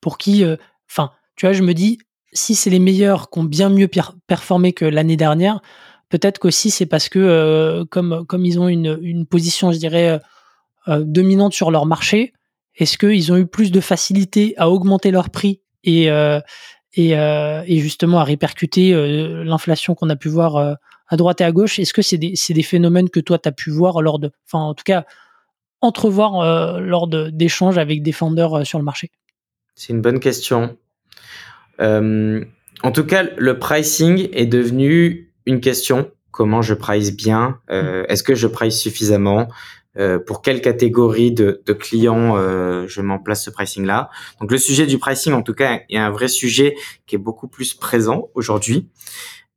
[0.00, 0.44] pour qui,
[0.90, 1.98] enfin, tu vois, je me dis,
[2.32, 5.60] si c'est les meilleurs qui ont bien mieux per- performé que l'année dernière,
[6.08, 10.20] peut-être qu'aussi c'est parce que comme comme ils ont une, une position, je dirais,
[10.88, 12.32] dominante sur leur marché,
[12.76, 16.40] est-ce qu'ils ont eu plus de facilité à augmenter leur prix et euh,
[16.92, 20.76] et, euh, et justement à répercuter euh, l'inflation qu'on a pu voir
[21.08, 21.78] à droite et à gauche.
[21.78, 24.30] Est-ce que c'est des, c'est des phénomènes que toi, tu as pu voir lors de,
[24.46, 25.04] enfin, en tout cas,
[25.80, 29.10] entrevoir lors de- d'échanges avec des vendeurs sur le marché?
[29.74, 30.76] C'est une bonne question.
[31.80, 32.44] Euh,
[32.82, 36.10] en tout cas, le pricing est devenu une question.
[36.30, 37.60] Comment je price bien?
[37.70, 39.48] Euh, Est-ce que je price suffisamment?
[39.98, 44.58] Euh, Pour quelle catégorie de, de clients euh, je m'en place ce pricing-là Donc le
[44.58, 46.74] sujet du pricing, en tout cas, est un vrai sujet
[47.06, 48.88] qui est beaucoup plus présent aujourd'hui.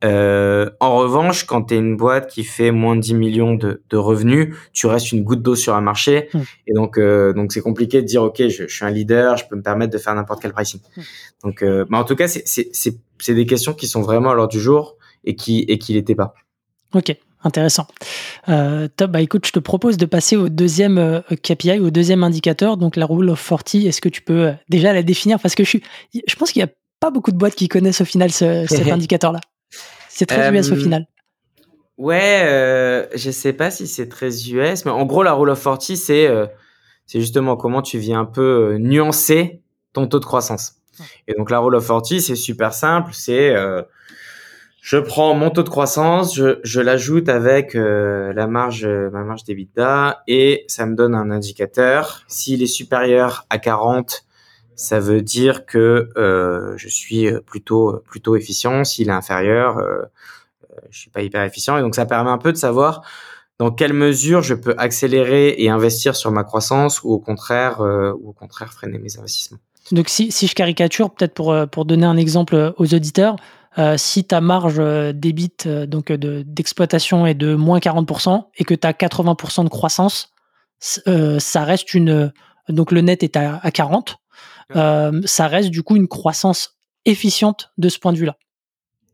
[0.05, 3.81] Euh, en revanche, quand tu es une boîte qui fait moins de 10 millions de,
[3.89, 6.29] de revenus, tu restes une goutte d'eau sur un marché.
[6.33, 6.39] Mm.
[6.67, 9.45] Et donc, euh, donc c'est compliqué de dire, OK, je, je suis un leader, je
[9.49, 10.79] peux me permettre de faire n'importe quel pricing.
[10.95, 11.01] Mm.
[11.43, 14.29] Donc, euh, mais en tout cas, c'est- c'est c'est- c'est des questions qui sont vraiment
[14.29, 16.33] à l'ordre du jour et qui et qui l'étaient pas.
[16.95, 17.87] Ok, intéressant.
[18.49, 22.23] Euh, top, bah écoute, je te propose de passer au deuxième euh, KPI, au deuxième
[22.23, 23.75] indicateur, donc la Rule of 40.
[23.85, 25.39] Est-ce que tu peux euh, déjà la définir?
[25.39, 28.01] Parce que je, suis, je pense qu'il n'y a pas beaucoup de boîtes qui connaissent
[28.01, 29.39] au final ce- cet indicateur-là.
[30.09, 31.07] C'est très Euh, US au final.
[31.97, 35.61] Ouais, euh, je sais pas si c'est très US, mais en gros, la rule of
[35.61, 36.45] 40, c'est euh,
[37.05, 39.61] c'est justement comment tu viens un peu euh, nuancer
[39.93, 40.75] ton taux de croissance.
[41.27, 43.11] Et donc, la rule of 40, c'est super simple.
[43.13, 43.81] C'est euh,
[44.89, 49.43] je prends mon taux de croissance, je, l'ajoute avec euh, la marge, euh, ma marge
[49.43, 52.23] d'EBITDA et ça me donne un indicateur.
[52.27, 54.25] S'il est supérieur à 40,
[54.75, 58.83] ça veut dire que euh, je suis plutôt plutôt efficient.
[58.83, 60.01] S'il est inférieur, euh,
[60.89, 63.03] je suis pas hyper efficient et donc ça permet un peu de savoir
[63.59, 68.29] dans quelle mesure je peux accélérer et investir sur ma croissance ou au contraire ou
[68.29, 69.59] au contraire freiner mes investissements.
[69.91, 73.35] Donc si, si je caricature, peut-être pour, pour donner un exemple aux auditeurs,
[73.77, 78.63] euh, si ta marge euh, débit euh, donc de- d'exploitation est de moins 40% et
[78.65, 80.33] que tu as 80% de croissance,
[81.07, 82.31] euh, ça reste une
[82.67, 84.17] donc le net est à, à 40,
[84.75, 88.35] euh, ça reste du coup une croissance efficiente de ce point de vue-là.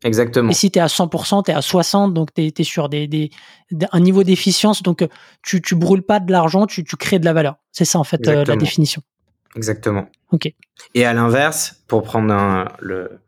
[0.04, 0.52] Exactement.
[0.52, 3.08] Et si tu es à 100%, tu es à 60%, donc tu es, sur des,
[3.08, 3.32] des,
[3.92, 5.08] un niveau d'efficience, donc
[5.42, 7.56] tu, tu brûles pas de l'argent, tu, tu crées de la valeur.
[7.72, 9.02] C'est ça en fait la définition.
[9.56, 10.06] Exactement.
[10.32, 10.54] Ok.
[10.94, 13.20] Et à l'inverse, pour prendre un- le,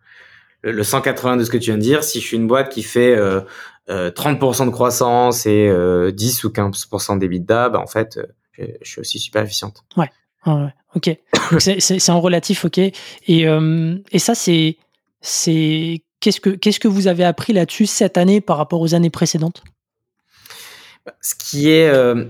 [0.68, 2.70] le, le 180 de ce que tu viens de dire, si je suis une boîte
[2.70, 3.42] qui fait euh,
[3.90, 8.66] euh, 30% de croissance et euh, 10 ou 15% d'EBITDA, bah en fait, euh, je,
[8.82, 9.84] je suis aussi super efficiente.
[9.96, 10.10] Ouais,
[10.96, 11.18] ok.
[11.60, 12.78] C'est- en relatif, ok.
[12.80, 12.94] Et,
[13.48, 14.78] euh, et ça, c'est.
[15.22, 19.12] c'est Qu'est-ce que, qu'est-ce que vous avez appris là-dessus cette année par rapport aux années
[19.12, 19.64] précédentes?
[21.22, 22.26] Ce qui est, euh,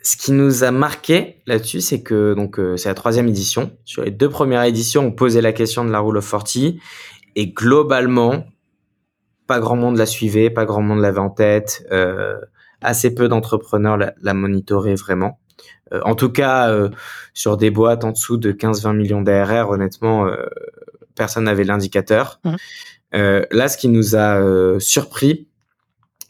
[0.00, 3.76] ce qui nous a marqué là-dessus, c'est que donc c'est la troisième édition.
[3.84, 6.76] Sur les deux premières éditions, on posait la question de la rule of 40
[7.36, 8.44] et globalement,
[9.46, 11.86] pas grand monde la suivait, pas grand monde l'avait en tête.
[11.92, 12.38] euh,
[12.84, 15.40] assez peu d'entrepreneurs la, la monitoraient vraiment.
[15.92, 16.90] Euh, en tout cas, euh,
[17.32, 20.36] sur des boîtes en dessous de 15-20 millions d'ARR, honnêtement, euh,
[21.14, 22.40] personne n'avait l'indicateur.
[23.14, 25.48] Euh, là, ce qui nous a euh, surpris,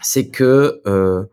[0.01, 1.25] c'est que euh,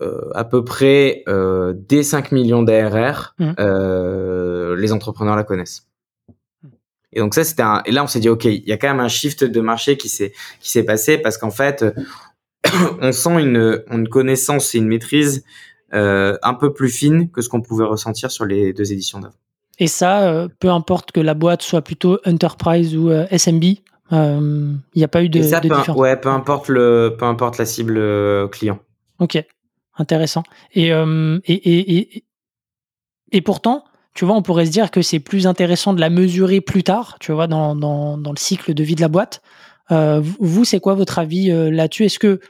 [0.00, 5.86] euh, à peu près euh, dès 5 millions d'ARR, euh, les entrepreneurs la connaissent.
[7.18, 7.82] Et donc ça, c'était un.
[7.84, 9.96] Et là, on s'est dit, ok, il y a quand même un shift de marché
[9.96, 11.84] qui s'est qui s'est passé parce qu'en fait,
[13.00, 15.44] on sent une une connaissance et une maîtrise
[15.94, 19.34] euh, un peu plus fine que ce qu'on pouvait ressentir sur les deux éditions d'avant.
[19.80, 24.78] Et ça, euh, peu importe que la boîte soit plutôt enterprise ou euh, SMB, Il
[24.94, 25.98] n'y a pas eu de, ça, de peu, différence.
[26.00, 28.00] Ouais, peu importe le, peu importe la cible
[28.50, 28.78] client.
[29.18, 29.44] Ok,
[29.96, 30.44] intéressant.
[30.72, 32.24] Et, et, et, et,
[33.32, 33.82] et pourtant,
[34.18, 37.18] tu vois, on pourrait se dire que c'est plus intéressant de la mesurer plus tard,
[37.20, 39.42] tu vois, dans, dans, dans le cycle de vie de la boîte.
[39.92, 42.06] Euh, vous, c'est quoi votre avis euh, là-dessus?
[42.06, 42.40] Est-ce que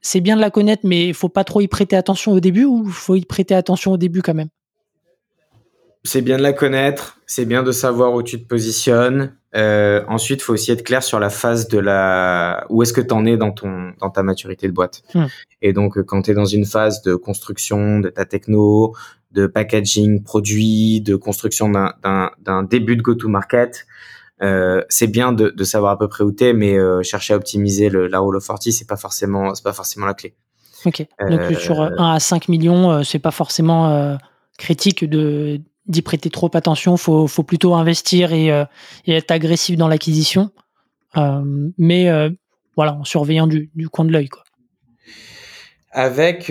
[0.00, 2.64] c'est bien de la connaître, mais il faut pas trop y prêter attention au début
[2.64, 4.48] ou faut y prêter attention au début quand même?
[6.02, 9.36] C'est bien de la connaître, c'est bien de savoir où tu te positionnes.
[9.54, 13.02] Euh, ensuite, il faut aussi être clair sur la phase de la où est-ce que
[13.02, 15.02] tu en es dans ton dans ta maturité de boîte.
[15.14, 15.26] Hmm.
[15.60, 18.94] Et donc quand tu es dans une phase de construction de ta techno,
[19.32, 23.86] de packaging produit, de construction d'un début de go-to-market.
[24.42, 27.36] Euh, c'est bien de, de, savoir à peu près où t'es, mais euh, chercher à
[27.36, 30.34] optimiser le, la roll of 40, c'est pas forcément, c'est pas forcément la clé.
[30.84, 31.06] Ok.
[31.20, 34.18] Donc Euh, sur 1 à 5 millions, c'est pas forcément
[34.58, 36.96] critique de d'y prêter trop attention.
[36.96, 38.46] Faut, faut plutôt investir et,
[39.06, 40.50] et être agressif dans l'acquisition,
[41.78, 42.10] mais
[42.74, 44.42] voilà, en surveillant du, du coin de l'œil, quoi.
[45.92, 46.50] Avec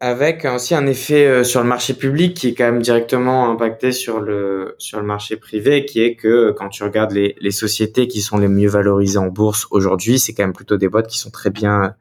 [0.00, 3.92] avec aussi un effet euh, sur le marché public qui est quand même directement impacté
[3.92, 8.08] sur le sur le marché privé, qui est que quand tu regardes les, les sociétés
[8.08, 11.18] qui sont les mieux valorisées en bourse aujourd'hui, c'est quand même plutôt des boîtes qui
[11.18, 11.94] sont très bien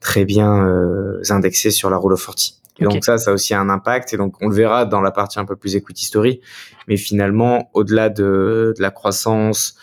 [0.00, 2.36] très bien euh, indexées sur la Rule of 40.
[2.78, 2.92] Et Ok.
[2.92, 4.12] donc ça, ça a aussi un impact.
[4.14, 6.40] Et donc on le verra dans la partie un peu plus equity story.
[6.88, 9.76] Mais finalement, au-delà de, de la croissance,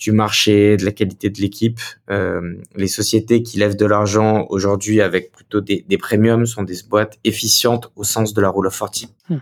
[0.00, 1.78] du marché, de la qualité de l'équipe,
[2.10, 2.40] euh,
[2.74, 7.18] les sociétés qui lèvent de l'argent aujourd'hui avec plutôt des, des premiums sont des boîtes
[7.22, 9.04] efficientes au sens de la Rule of 40.
[9.28, 9.34] Hmm.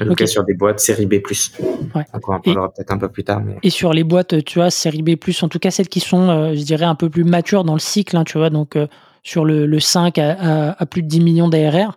[0.00, 0.18] En tout Ok.
[0.18, 1.14] cas sur des boîtes série B+.
[1.14, 2.04] Ouais.
[2.12, 3.40] Donc on en parlera peut-être un peu plus tard.
[3.40, 3.56] Mais...
[3.62, 6.54] Et sur les boîtes, tu vois, série B+, en tout cas celles qui sont, euh,
[6.54, 8.86] je dirais, un peu plus matures dans le cycle, hein, tu vois, donc euh,
[9.22, 11.96] sur le, le 5 à, à- à plus de 10 millions d'ARR,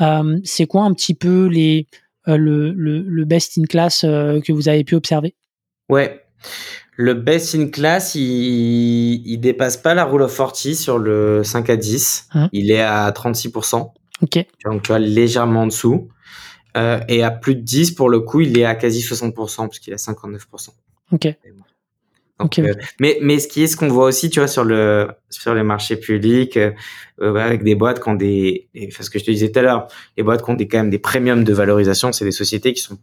[0.00, 1.86] euh, c'est quoi un petit peu les,
[2.26, 5.34] le, le, le best in class que vous avez pu observer?
[5.88, 6.22] Ouais.
[6.96, 11.70] Le best in class, il, il dépasse pas la Rule of 40 sur le 5
[11.70, 12.28] à 10.
[12.34, 12.48] Hein.
[12.52, 13.92] Il est à 36%.
[14.22, 16.08] Ok, Donc tu vois, légèrement en dessous.
[16.76, 19.32] Euh, et à plus de 10, pour le coup, il est à quasi 60%,
[19.68, 20.68] parce qu'il est à 59%.
[21.12, 21.34] ok, Donc,
[22.38, 25.08] Ok, euh, mais, mais ce qui est ce qu'on voit aussi, tu vois, sur le
[25.30, 26.70] sur les marchés publics, euh,
[27.20, 29.58] euh, avec des boîtes qui ont des, des- enfin, ce que je te disais tout
[29.58, 32.30] à l'heure, les boîtes qui ont des quand même des premiums de valorisation, c'est des
[32.32, 32.98] sociétés qui sont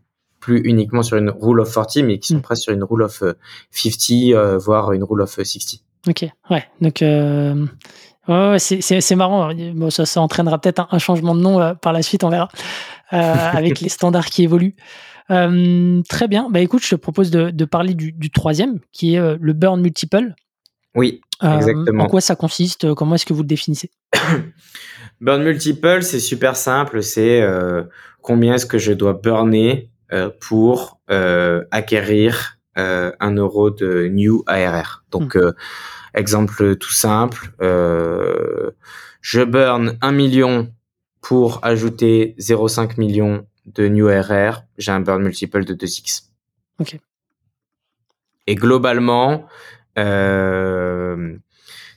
[0.48, 2.42] plus uniquement sur une rule of 40, mais qui sont Mm.
[2.42, 3.34] presque sur une rule of euh,
[3.72, 5.82] 50, euh, voire une rule of euh, 60.
[6.08, 7.66] ok, ouais, donc euh,
[8.30, 9.52] ouais, ouais, c'est- marrant.
[9.76, 12.30] Bon, ça, ça entraînera peut-être un, un changement de nom euh, par la suite, on
[12.30, 12.48] verra,
[13.12, 14.76] euh, avec les standards qui évoluent.
[15.30, 16.50] Euh, très bien.
[16.50, 19.52] Bah écoute, je te propose de, de parler du, du troisième, qui est euh, le
[19.52, 20.34] burn multiple.
[20.96, 22.06] Oui, Euh, Exactement.
[22.06, 23.92] En quoi ça consiste Comment est-ce que vous le définissez?
[25.22, 27.84] Burn multiple, c'est super simple, c'est euh,
[28.22, 29.72] combien est-ce que je dois burner?
[29.80, 29.97] euh,
[30.40, 35.04] pour euh, acquérir euh, un euro de new ARR.
[35.10, 35.54] Donc, euh,
[36.14, 38.72] exemple tout simple, euh,
[39.22, 40.72] je burn 1 million
[41.22, 46.30] pour ajouter 0,5 million de new ARR, j'ai un burn multiple de 2x.
[46.80, 47.00] Ok.
[48.46, 49.48] Et globalement,
[49.98, 51.36] euh,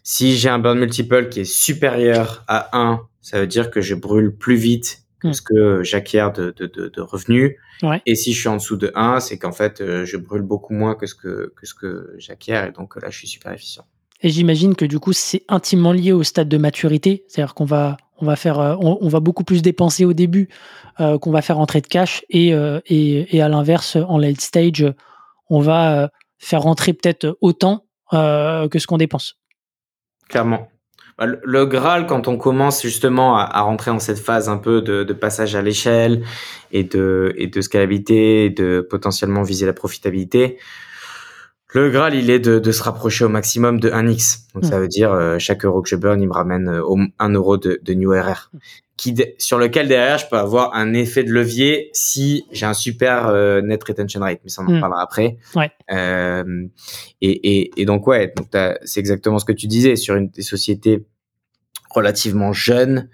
[0.03, 3.94] si j'ai un burn multiple qui est supérieur à 1, ça veut dire que je
[3.94, 5.33] brûle plus vite que Hmm.
[5.33, 7.56] ce que j'acquiers de, de, de, de revenus.
[7.83, 8.00] Ouais.
[8.06, 10.72] Et si je suis en dessous de 1, c'est qu'en fait, euh, je brûle beaucoup
[10.72, 12.68] moins que ce que, que, ce que j'acquiers.
[12.68, 13.85] Et donc là, je suis super efficient.
[14.22, 17.24] Et j'imagine que du coup, c'est intimement lié au stade de maturité.
[17.28, 20.48] C'est-à-dire qu'on va, on va faire, euh, on, on va beaucoup plus dépenser au début
[21.00, 24.40] euh, qu'on va faire entrer de cash, et, euh, et, et à l'inverse, en late
[24.40, 24.87] stage,
[25.48, 29.37] on va euh, faire rentrer peut-être autant euh, que ce qu'on dépense.
[30.28, 30.68] Clairement.
[31.20, 34.80] Bah, Le, Graal, quand on commence justement à, à rentrer dans cette phase un peu
[34.80, 36.24] de, de passage à l'échelle
[36.72, 40.56] et de, et de scalabilité, et de potentiellement viser la profitabilité,
[41.72, 44.46] le Graal, il est de, de se rapprocher au maximum de 1x.
[44.54, 44.66] Donc Mm.
[44.66, 47.28] ça veut dire euh, chaque euro que je burn, il me ramène euh, au, 1
[47.35, 48.50] euro de, de new RR.
[49.00, 53.28] Qui, sur lequel derrière, je peux avoir un effet de levier si j'ai un super
[53.28, 54.40] euh, net retention rate.
[54.44, 54.80] Mais ça, on en Mm.
[54.80, 55.38] parlera après.
[55.54, 55.70] Ouais.
[55.90, 56.66] Euh,
[57.22, 57.30] et,
[57.62, 58.48] et, et donc, ouais, donc
[58.84, 59.96] c'est exactement ce que tu disais.
[59.96, 61.06] Sur une des sociétés
[61.90, 63.08] relativement jeunes,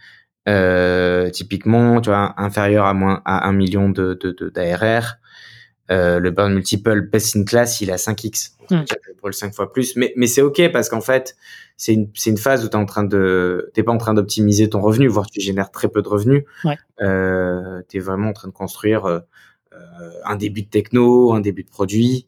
[0.48, 5.18] euh, typiquement, tu vois, inférieur à moins à 1 million de, de, de, d'ARR,
[5.90, 8.52] euh, le burn multiple best in class, il à 5x.
[8.58, 8.84] Donc, ça veut Mm.
[8.84, 9.94] dire que je brûle 5 fois plus.
[9.96, 11.36] Mais, mais c'est OK parce qu'en fait,
[11.76, 14.68] c'est une, c'est une phase où tu en train de, t'es pas en train d'optimiser
[14.68, 16.44] ton revenu, voire tu génères très peu de revenus.
[16.64, 16.76] Ouais.
[17.02, 19.20] Euh, tu es vraiment en train de construire euh,
[20.24, 22.26] un début de techno, un début de produit.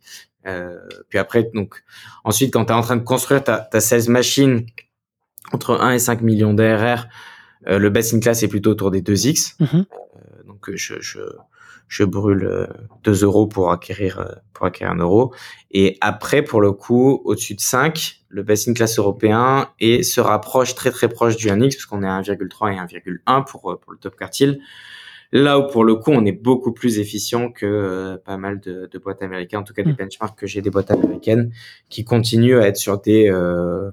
[1.11, 1.83] Puis après, donc,
[2.25, 4.65] ensuite, quand tu es en train de construire ta, ta sales machine
[5.53, 7.07] entre 1 et 5 millions d'ARR,
[7.67, 9.57] le best in class est plutôt autour des 2x.
[9.61, 9.85] Mhm.
[10.47, 11.21] Donc donc je, je,
[11.89, 12.69] je brûle
[13.05, 15.35] 2 euros pour acquérir pour acquérir un euro.
[15.71, 20.21] Et après, pour le coup, au-dessus de 5, le best in class européen et se
[20.21, 23.93] rapproche très très proche du 1x parce qu'on est à 1,3 et 1,1 pour pour
[23.93, 24.61] le top quartile.
[25.31, 28.89] Là où pour le coup, on est beaucoup plus efficient que euh, pas mal de,
[28.91, 29.97] de, boîtes américaines, en tout cas des mm.
[29.97, 31.53] benchmarks que j'ai des boîtes américaines
[31.91, 33.91] qui continuent à être sur des euh,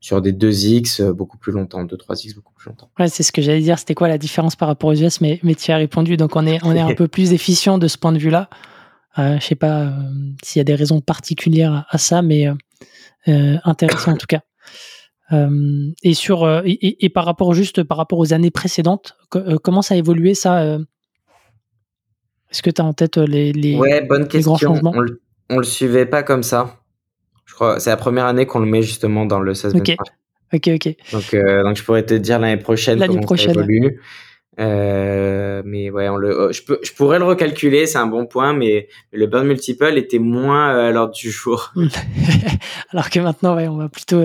[0.00, 2.90] sur des 2x euh, beaucoup plus longtemps, 2 3x beaucoup plus longtemps.
[2.98, 5.40] Ouais, c'est ce que j'allais dire, c'était quoi la différence par rapport aux US mais
[5.42, 7.98] mais tu as répondu donc on est on est un peu plus efficient de ce
[7.98, 8.48] point de vue-là.
[9.18, 9.90] Euh, je sais pas euh,
[10.42, 12.46] s'il y a des raisons particulières à, ça mais
[13.26, 14.40] intéressant en tout cas.
[16.02, 19.96] Et sur et, et, par rapport juste par rapport aux années précédentes, comment ça a
[19.98, 20.78] évolué ça
[22.50, 24.52] Est-ce que tu as en tête les, les, ouais, bonne question.
[24.52, 24.92] grands changements?
[24.94, 26.77] On le, on le suivait pas comme ça.
[27.58, 29.96] Crois c'est la première année qu'on le met justement dans le 16 Ok,
[30.52, 30.96] ok, ok.
[31.12, 33.54] Donc, donc je pourrais te dire l'année prochaine l'année comment prochaine.
[33.54, 34.00] ça évolue.
[34.60, 38.26] Euh, mais ouais, on le, oh, je, peux, je pourrais le recalculer, c'est un bon
[38.26, 41.72] point, mais le burn multiple était moins à l'ordre du jour.
[42.92, 44.22] Alors que maintenant, ouais, on va plutôt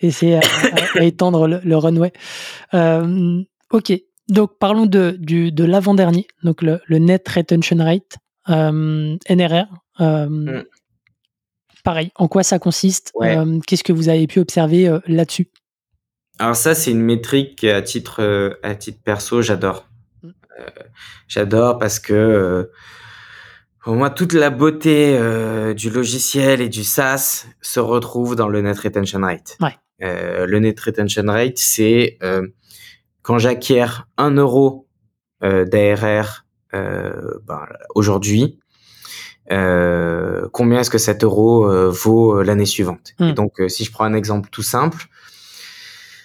[0.00, 0.40] essayer
[0.96, 2.12] à, étendre le, runway.
[2.74, 3.92] Euh, ok,
[4.28, 8.16] donc parlons de, du, de l'avant-dernier, donc le, le, net retention rate,
[8.48, 9.66] euh, NRR.
[10.00, 10.64] Euh, mm.
[11.84, 15.48] Pareil, en quoi ça consiste euh, Qu'est-ce que vous avez pu observer euh, là-dessus?
[16.38, 19.88] Alors ça, c'est une métrique à titre, à titre perso, j'adore.
[20.22, 20.30] Mm.
[21.26, 22.68] j'adore parce que
[23.88, 28.60] pour moi, toute la beauté euh, du logiciel et du SaaS se retrouve dans le
[28.60, 29.56] net retention rate.
[29.62, 29.74] Ouais.
[30.02, 32.46] Euh, le net retention rate, c'est euh,
[33.22, 33.86] quand j'acquiers
[34.18, 34.86] un euro
[35.42, 37.64] euh, d'ARR euh, ben,
[37.94, 38.58] aujourd'hui,
[39.48, 43.32] combien est-ce que cet euro vaut l'année suivante Et hmm.
[43.32, 45.06] donc, si je prends un exemple tout simple,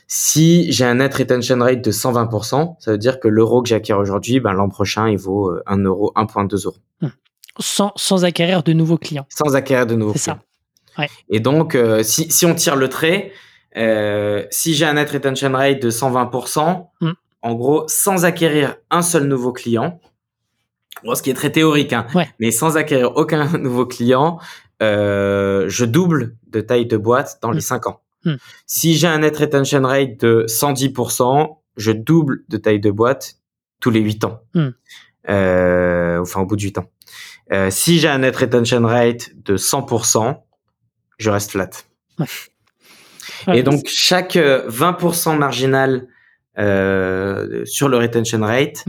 [0.07, 3.95] si j'ai un net retention rate de 120%, ça veut dire que l'euro que j'acquiers
[3.95, 6.77] aujourd'hui, ben, l'an prochain, il vaut 1 euro, 1.2 euros.
[7.01, 7.07] Hmm.
[7.59, 9.25] Sans, sans, acquérir de nouveaux clients.
[9.29, 10.39] Sans acquérir de nouveaux clients.
[10.93, 11.01] C'est ça.
[11.01, 11.09] Ouais.
[11.29, 13.31] Et donc, si, si on tire le trait,
[13.77, 17.11] euh, si j'ai un net retention rate de 120%, mm.
[17.41, 19.99] en gros, sans acquérir un seul nouveau client,
[21.03, 22.29] bon, ce qui est très théorique, hein, ouais.
[22.39, 24.39] mais sans acquérir aucun nouveau client,
[24.81, 27.55] euh, je double de taille de boîte dans mm.
[27.55, 28.01] les 5 ans.
[28.25, 28.35] Mm.
[28.65, 33.35] Si j'ai un net retention rate de 110%, je double de taille de boîte
[33.79, 34.41] tous les 8 ans.
[35.29, 36.89] Euh, enfin, au bout de 8 ans.
[37.51, 40.41] Euh, si j'ai un net retention rate de 100%,
[41.17, 41.69] je reste flat.
[42.19, 42.25] Ouais
[43.51, 46.07] et donc chaque 20% euh, marginal
[46.59, 48.85] euh, sur le retention rate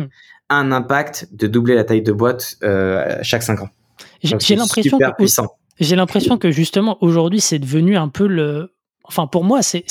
[0.51, 3.69] un impact de doubler la taille de boîte euh, chaque 5 ans.
[4.23, 5.49] J'ai l'impression que puissant.
[5.81, 8.71] J'ai l'impression que justement aujourd'hui c'est devenu un peu le
[9.07, 9.85] Enfin, pour moi, c'est,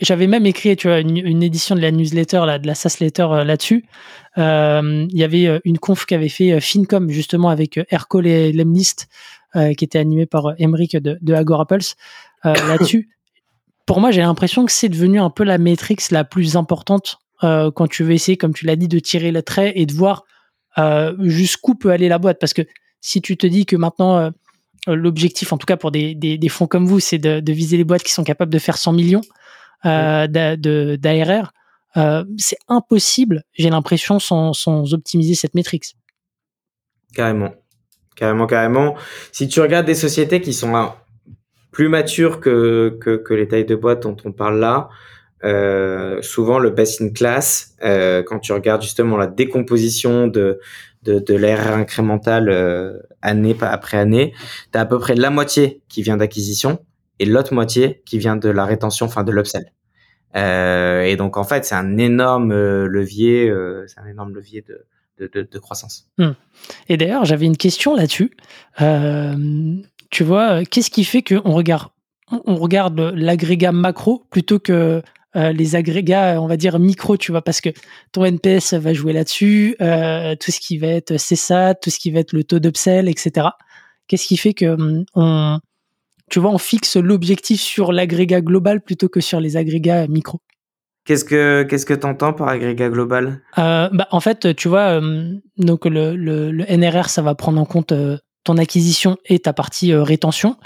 [0.00, 2.98] j'avais même écrit, tu vois, une, une, édition de la newsletter, là, de la SaaS
[3.00, 3.86] letter euh, là-dessus.
[4.38, 9.08] Euh, il y avait une conf qu'avait fait Fincom justement avec Ercole et Lemlist,
[9.52, 11.96] qui était animé par Emric de, de Agora Pulse
[12.44, 13.08] là-dessus
[13.90, 17.70] pour moi, j'ai l'impression que c'est devenu un peu la métrix la plus importante euh,
[17.70, 20.24] quand tu veux essayer, comme tu l'as dit, de tirer le trait et de voir
[20.78, 22.38] euh, jusqu'où peut aller la boîte.
[22.38, 22.62] Parce que
[23.00, 24.30] si tu te dis que maintenant, euh,
[24.86, 27.76] l'objectif, en tout cas pour des, des, des fonds comme vous, c'est de, de, viser
[27.76, 29.22] les boîtes qui sont capables de faire 100 millions
[29.84, 31.52] d'ARR,
[32.36, 35.96] c'est impossible, j'ai l'impression, sans, sans optimiser cette métrique.
[37.14, 37.54] Carrément.
[38.14, 38.96] Carrément, carrément.
[39.32, 40.92] Si tu regardes des sociétés qui sont
[41.70, 44.88] plus mature que, que, que, les tailles de boîte dont on parle là.
[45.42, 50.60] Euh, souvent le best in class, euh, quand tu regardes justement la décomposition de,
[51.02, 54.34] de, de incrémentale euh, année après année,
[54.72, 56.80] tu as à peu près la moitié qui vient d'acquisition
[57.18, 59.72] et l'autre moitié qui vient de la rétention, enfin de l'upsell.
[60.34, 63.52] Et donc en fait c'est un énorme levier,
[63.86, 64.64] c'est un énorme levier
[65.18, 66.08] de, de, croissance.
[66.18, 66.32] Hmm.
[66.88, 68.36] Et d'ailleurs j'avais une question là-dessus.
[70.10, 71.88] Tu vois, qu'est-ce qui fait qu'on regarde,
[72.30, 75.02] on regarde l'agrégat macro plutôt que
[75.36, 77.70] euh, les agrégats, on va dire micro, tu vois, parce que
[78.12, 82.10] ton NPS va jouer là-dessus, euh, tout ce qui va être CSAT, tout ce qui
[82.10, 83.48] va être le taux d'upsell, etc.
[84.08, 85.60] Qu'est-ce qui fait que hum, on,
[86.30, 90.40] tu vois, on fixe l'objectif sur l'agrégat global plutôt que sur les agrégats micro?
[91.04, 93.40] Qu'est-ce que qu'est-ce que t'entends par agrégat global?
[93.58, 97.60] Euh, bah, en fait, tu vois, hum, donc le, le, le, NRR, ça va prendre
[97.60, 97.92] en compte
[98.44, 100.56] ton acquisition et ta partie euh, rétention.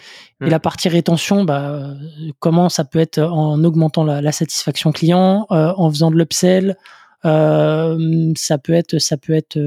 [0.41, 1.95] Et la partie rétention, bah, euh,
[2.39, 6.77] comment ça peut être en augmentant la, la satisfaction client, euh, en faisant de l'upsell.
[7.25, 9.59] Euh, ça peut être, ça peut être.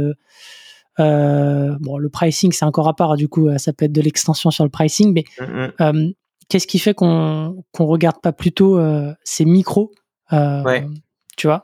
[0.99, 3.15] Bon, le pricing c'est encore à part.
[3.15, 5.13] Du coup, ça peut être de l'extension sur le pricing.
[5.13, 6.11] Mais mmh.
[6.49, 8.79] qu'est-ce qui fait qu'on qu'on regarde pas plutôt
[9.23, 9.91] ces micros
[10.31, 10.87] Ouais.
[11.37, 11.63] Tu vois?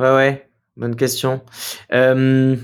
[0.00, 0.50] Ouais, ouais.
[0.76, 1.42] Bonne question.
[1.92, 2.56] Euh,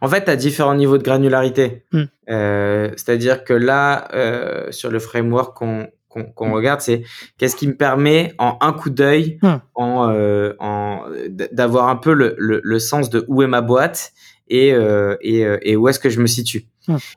[0.00, 1.84] En fait, tu as différents niveaux de granularité.
[1.92, 2.04] Hmm.
[2.30, 6.52] Euh, C'est-à-dire que là, euh, sur le framework qu'on Hmm.
[6.52, 7.04] regarde, c'est
[7.38, 9.56] qu'est-ce qui me permet en un coup d'œil, Hmm.
[9.74, 11.04] en, euh, en
[11.52, 14.12] d'avoir un peu le, le, le sens de où est ma boîte
[14.48, 16.66] et, euh, et, euh, et où est-ce que je me situe.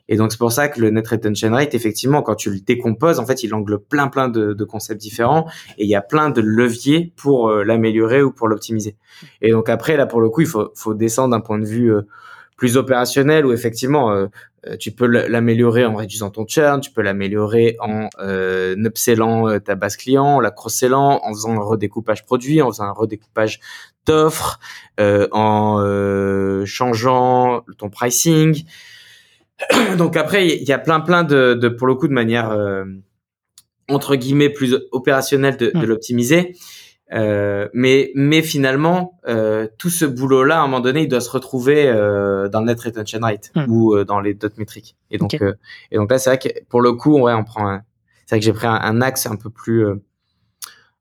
[0.07, 3.19] Et donc c'est pour ça que le net retention rate, effectivement, quand tu le décomposes,
[3.19, 5.45] en fait, il englobe plein plein de, de concepts différents
[5.79, 8.95] et il y a plein de leviers pour euh, l'améliorer ou pour l'optimiser.
[9.41, 11.91] Et donc après, là pour le coup, il faut, faut descendre d'un point de vue
[11.93, 12.03] euh,
[12.55, 14.27] plus opérationnel où effectivement euh,
[14.67, 19.59] euh, tu peux l'améliorer en réduisant ton churn, tu peux l'améliorer en euh, upsellant euh,
[19.59, 23.59] ta base client, en la cross-sellant, en faisant un redécoupage produit, en faisant un redécoupage
[24.05, 24.59] d'offres,
[24.99, 28.63] euh, en euh, changeant ton pricing.
[29.97, 32.85] Donc après, il y a plein plein de, de pour le coup de manière euh,
[33.89, 35.85] entre guillemets plus opérationnelle de, de Mm.
[35.85, 36.55] l'optimiser.
[37.15, 41.29] Euh, mais mais finalement, euh, tout ce boulot-là, à un moment donné, il doit se
[41.29, 43.65] retrouver euh, dans le net retention rate Mm.
[43.69, 44.95] ou euh, dans les d'autres métriques.
[45.11, 45.41] Et donc Ok.
[45.41, 45.53] euh,
[45.91, 47.69] et donc là, c'est vrai que pour le coup, ouais, on prend.
[47.69, 47.81] Un,
[48.25, 49.95] c'est vrai que j'ai pris un, un axe un peu plus euh,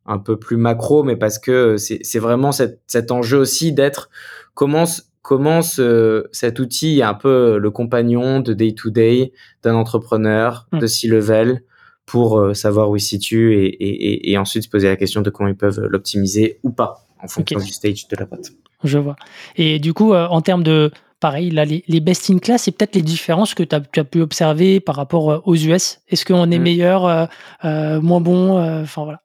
[0.07, 4.11] un peu plus macro, mais parce que c'est c'est vraiment cet, cet enjeu aussi d'être
[4.55, 4.85] comment
[5.23, 10.69] comment ce, cet outil est un peu le compagnon de day to day d'un entrepreneur
[10.73, 10.79] Mm.
[10.81, 11.63] de C-level
[12.07, 14.97] pour euh, savoir où il se situe et, et, et, et ensuite se poser la
[14.97, 18.51] question de comment ils peuvent l'optimiser ou pas en fonction du stage de la boîte.
[18.83, 19.17] Je vois.
[19.57, 20.91] Et du coup, euh, en termes de.
[21.21, 24.21] Pareil, là, les, les best in class, c'est peut-être les différences que tu as, pu
[24.21, 26.01] observer par rapport euh, aux US.
[26.11, 26.63] Est-ce qu'on est Mm.
[26.63, 27.25] meilleur, euh,
[27.65, 29.23] euh, moins bon euh, Enfin, voilà.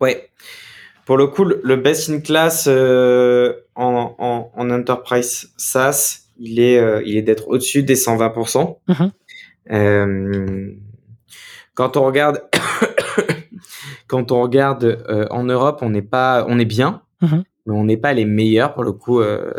[0.00, 0.30] Ouais.
[1.06, 7.16] Pour le coup, le best in class en, en, en enterprise SaaS, il est, il
[7.16, 8.76] est d'être au-dessus des 120%.
[8.88, 9.12] Mhm.
[11.78, 12.42] Euh, quand on regarde,
[14.06, 17.44] quand on regarde euh, en Europe, on n'est pas, on est bien, Mhm.
[17.66, 19.20] mais on n'est pas les meilleurs pour le coup.
[19.20, 19.52] euh,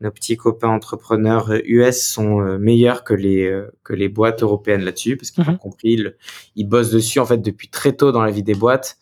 [0.00, 4.44] nos petits copains entrepreneurs euh, US sont euh, meilleurs que les euh, que les boîtes
[4.44, 5.54] européennes là-dessus parce qu'ils Mhm.
[5.54, 6.16] ont compris, le-
[6.54, 8.96] ils bossent dessus en fait depuis très tôt dans la vie des boîtes.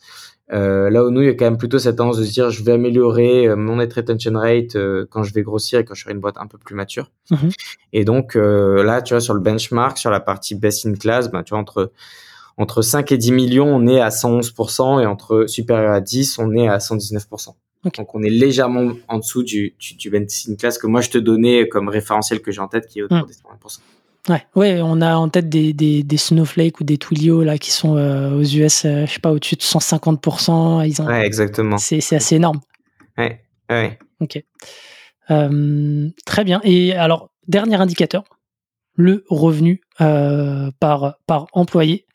[0.52, 2.50] Euh, là où nous, il y a quand même plutôt cette tendance de se dire
[2.50, 5.94] je vais améliorer euh, mon net retention rate euh, quand je vais grossir et quand
[5.94, 7.10] je serai une boîte un peu plus mature.
[7.30, 7.50] Mhm.
[7.92, 11.30] Et donc euh, là, tu vois, sur le benchmark, sur la partie best in class,
[11.30, 11.90] ben, tu vois, entre
[12.58, 16.54] entre 5 et 10 millions, on est à 111% et entre supérieur à 10, on
[16.54, 17.50] est à 119%.
[17.84, 17.96] Ok.
[17.98, 21.10] Donc on est légèrement en dessous du, du, du best in class que moi je
[21.10, 23.26] te donnais comme référentiel que j'ai en tête qui est autour Mm.
[23.26, 23.78] des 120%.
[24.28, 27.70] Ouais, ouais, on a en tête des, des, des Snowflake ou des Twilio là, qui
[27.70, 30.86] sont euh, aux US, euh, je sais pas, au-dessus de 150%.
[30.88, 31.06] Ils ont...
[31.06, 31.78] Ouais, exactement.
[31.78, 32.60] c'est, c'est assez énorme.
[33.16, 33.98] Ouais, ouais.
[34.20, 34.42] Ok.
[35.30, 36.60] Euh, très bien.
[36.64, 38.24] Et alors, dernier indicateur,
[38.96, 42.06] le revenu euh, par, par employé.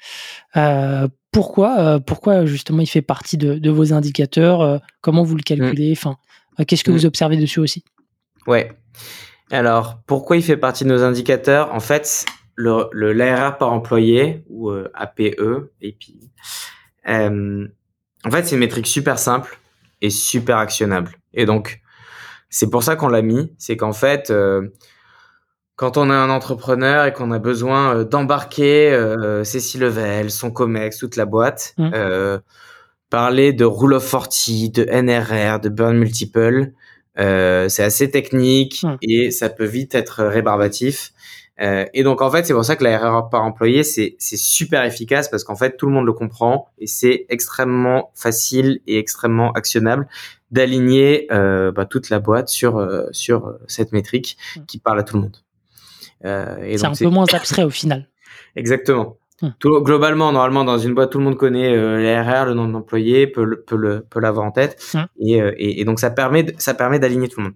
[1.32, 6.18] Pourquoi, pourquoi justement il fait partie de, de vos indicateurs Comment vous le calculez Enfin,
[6.68, 6.94] qu'est-ce que Mm.
[6.96, 7.86] vous observez dessus aussi?
[8.48, 8.70] Ouais.
[9.52, 11.74] Alors, pourquoi il fait partie de nos indicateurs?
[11.74, 12.26] En fait,
[12.56, 15.22] le, le l'ARR par employé ou euh, APE,
[15.84, 15.94] APE,
[17.10, 17.68] euh,
[18.26, 19.58] en fait, c'est une métrique super simple
[20.02, 21.12] et super actionnable.
[21.34, 21.82] Et donc,
[22.50, 23.54] c'est pour ça qu'on l'a mis.
[23.58, 24.70] C'est qu'en fait, euh,
[25.76, 30.32] quand on est un entrepreneur et qu'on a besoin euh, d'embarquer euh, ses six levels,
[30.32, 31.92] son COMEX, toute la boîte, Mm.
[31.94, 32.40] euh,
[33.10, 36.72] parler de Rule of 40, de NRR, de Burn Multiple,
[37.20, 38.98] euh, c'est assez technique Mm.
[39.02, 41.12] et ça peut vite être rébarbatif.
[41.62, 44.38] Euh, et donc en fait, c'est pour ça que la RR par employé, c'est c'est
[44.38, 48.98] super efficace parce qu'en fait, tout le monde le comprend et c'est extrêmement facile et
[48.98, 50.08] extrêmement actionnable
[50.50, 54.66] d'aligner euh, bah, toute la boîte sur euh, sur cette métrique Mm.
[54.66, 55.38] qui parle à tout le monde.
[56.26, 58.08] Euh, et C'est un peu moins abstrait au final.
[58.56, 59.18] Exactement.
[59.42, 59.50] Hmm.
[59.60, 62.68] Tout, globalement, normalement, dans une boîte, tout le monde connaît euh, les RR, le nom
[62.68, 65.06] de l'employé, peut le, peut le, peut l'avoir en tête, Hmm.
[65.20, 67.56] et, euh, et, et donc ça permet, de- ça permet d'aligner tout le monde.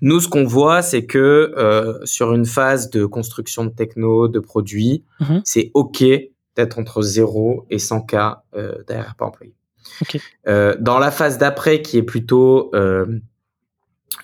[0.00, 4.38] Nous, ce qu'on voit, c'est que euh, sur une phase de construction de techno, de
[4.38, 5.40] produits, Mhm.
[5.44, 6.04] c'est ok
[6.56, 8.14] d'être entre 0 et 100 k
[8.54, 9.54] euh, d'ARR par employé.
[10.46, 12.70] Euh, dans la phase d'après, qui est plutôt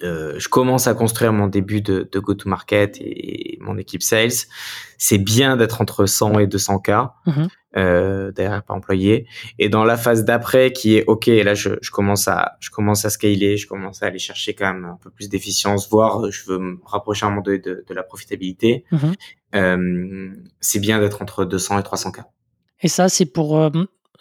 [0.03, 4.33] euh, je commence à construire mon début de, de go-to-market et, mon équipe sales.
[4.99, 6.91] C'est bien d'être entre 100 et 200 k
[7.27, 7.49] Mhm.
[7.77, 9.27] euh, derrière par employé.
[9.59, 13.05] Et dans la phase d'après, qui est ok, là je, je commence à je commence
[13.05, 16.45] à scaler, je commence à aller chercher quand même un peu plus d'efficience, voire je
[16.47, 18.85] veux me rapprocher un moment donné de, de la profitabilité.
[18.91, 19.15] Mhm.
[19.55, 20.31] Euh,
[20.61, 22.21] c'est bien d'être entre 200 et 300 k.
[22.81, 23.71] Et ça, c'est pour.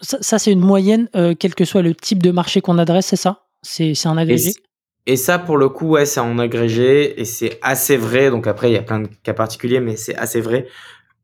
[0.00, 1.08] ça, ça, c'est une moyenne,
[1.40, 3.46] quel que soit le type de marché qu'on adresse, c'est ça?
[3.62, 4.52] C'est un agrégé?
[5.06, 8.30] Et ça, pour le coup, ouais, c'est en agrégé et c'est assez vrai.
[8.30, 10.66] Donc après, il y a plein de cas particuliers, mais c'est assez vrai.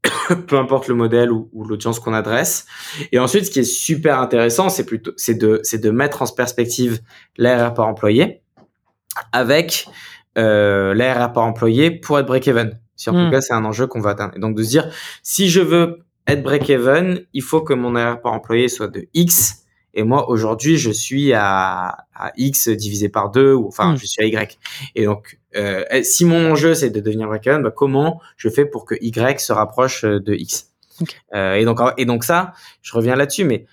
[0.49, 2.67] Peu importe le modèle ou, ou l'audience qu'on adresse.
[3.13, 6.27] Et ensuite, ce qui est super intéressant, c'est plutôt, c'est de, c'est de mettre en
[6.27, 7.01] perspective
[7.37, 8.43] l'ARR par employé
[9.33, 9.89] avec
[10.37, 12.79] euh, l'ARR par employé pour être break-even.
[12.97, 13.31] Si en tout Hmm.
[13.31, 14.35] cas c'est un enjeu qu'on va atteindre.
[14.37, 14.91] Et donc de se dire,
[15.23, 19.65] si je veux être break-even, il faut que mon ARR par employé soit de X.
[19.95, 23.97] Et moi aujourd'hui je suis à, à X divisé par 2 ou enfin Hmm.
[23.97, 24.59] je suis à Y.
[24.95, 28.85] Et donc euh, si mon enjeu c'est de devenir break-even, bah, comment je fais pour
[28.85, 30.71] que Y se rapproche euh, de X?
[31.35, 33.67] Euh, Et donc et donc ça, je reviens là-dessus, mais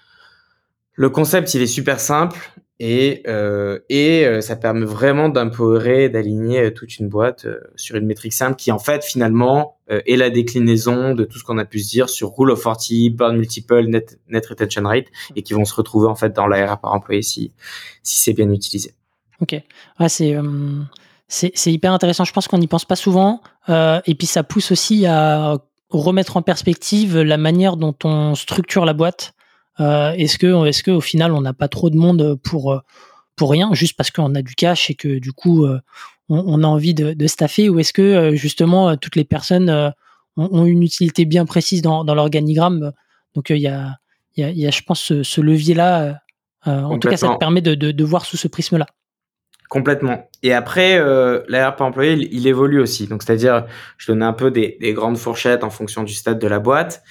[0.93, 2.37] le concept, il est super simple
[2.79, 7.95] et euh, et euh, ça permet vraiment d'empowerer, d'aligner euh, toute une boîte euh, sur
[7.95, 11.65] une métrique simple qui en fait finalement est la déclinaison de tout ce qu'on a
[11.65, 15.05] pu se dire sur Rule of 40, Burn Multiple, Net, net Retention Rate
[15.35, 17.51] et qui vont se retrouver en fait dans l'ARR par employé si
[18.01, 18.95] si c'est bien utilisé.
[19.41, 19.61] Ok.
[19.99, 20.35] Ouais, c'est,
[21.27, 22.23] c'est, hyper intéressant.
[22.23, 23.41] Je pense qu'on n'y pense pas souvent.
[23.69, 25.59] Et puis ça pousse aussi à
[25.91, 29.35] remettre en perspective la manière dont on structure la boîte.
[29.79, 32.79] Euh, est-ce que, est-ce que au final, on n'a pas trop de monde pour euh,
[33.35, 35.79] pour rien, juste parce qu'on a du cash et que du coup, euh,
[36.29, 39.69] on, on a envie de, de staffer, ou est-ce que justement toutes les personnes
[40.37, 42.93] ont, ont une utilité bien précise dans, dans l'organigramme?
[43.33, 43.97] Donc il y a,
[44.37, 46.19] y, a, y a, je pense, ce, ce levier-là.
[46.65, 48.85] en tout cas, ça te permet de, de, de voir sous ce prisme-là.
[49.67, 50.29] Complètement.
[50.43, 53.07] Et après, euh, l'ARR par employé, il, il évolue aussi.
[53.07, 53.65] Donc, c'est-à-dire,
[53.97, 57.01] je donnais un peu des, des grandes fourchettes en fonction du stade de la boîte.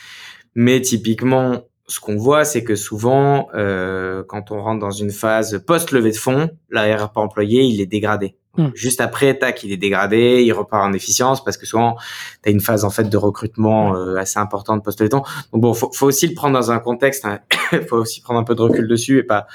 [0.54, 5.62] Mais typiquement, ce qu'on voit, c'est que souvent, euh, quand on rentre dans une phase
[5.66, 8.36] post-levée de fonds, l'ARR par employé, il est dégradé.
[8.56, 8.68] Hmm.
[8.74, 11.96] Juste après, tac, il est dégradé, il repart en efficience parce que souvent,
[12.42, 15.24] tu as une phase en fait de recrutement euh, assez importante post-levée de fonds.
[15.52, 17.40] Donc bon, faut, faut aussi le prendre dans un contexte, hein.
[17.88, 19.46] faut aussi prendre un peu de recul dessus et pas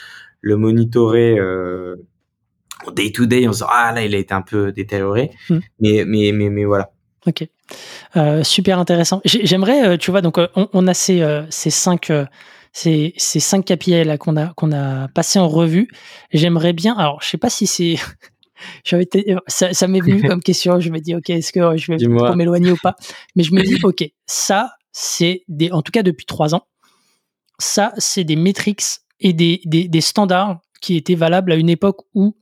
[0.41, 1.95] le monitorer euh,
[2.85, 5.31] au day to day en se disant ah là il a été un peu détérioré.
[5.49, 5.59] Hmm.
[5.79, 6.91] Mais mais mais mais voilà.
[7.27, 7.47] Ok.
[8.15, 9.21] Euh, super intéressant.
[9.25, 12.11] J'ai- J'aimerais, euh, tu vois, donc euh, on, on a ces, ces cinq,
[12.73, 15.89] ces, ces cinq KPI là qu'on a qu'on a passé en revue.
[16.31, 16.95] J'aimerais bien.
[16.97, 17.95] Alors, je sais pas si c'est.
[19.47, 20.79] Ça, ça m'est venu comme question.
[20.81, 22.95] Je me dis, ok, est-ce que je vais trop m'éloigner ou pas?
[23.37, 26.63] Mais je me dis, ok, ça, c'est des, en tout cas depuis trois ans,
[27.57, 28.83] ça, c'est des métriques
[29.21, 32.35] et des, des, des standards qui étaient valables à une époque où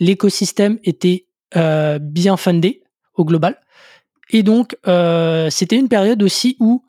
[0.00, 1.26] l'écosystème était
[1.56, 2.82] euh, bien fundé
[3.14, 3.60] au global.
[4.32, 6.84] Et donc, euh, c'était une période aussi où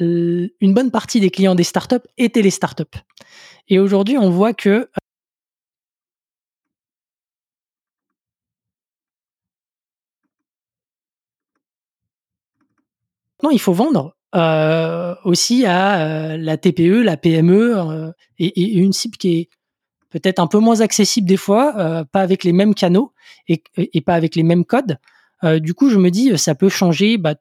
[0.00, 2.84] euh, une bonne partie des clients des startups étaient les startups.
[3.68, 4.88] Et aujourd'hui, on voit que
[13.42, 18.92] non, il faut vendre euh, aussi à euh, la TPE, la PME euh, et, une
[18.92, 19.48] cible qui est
[20.10, 23.12] peut-être un peu moins accessible des fois, euh, pas avec les mêmes canaux
[23.48, 24.98] et pas avec les mêmes codes.
[25.44, 27.34] Euh, du coup, je me dis, ça peut changer bah,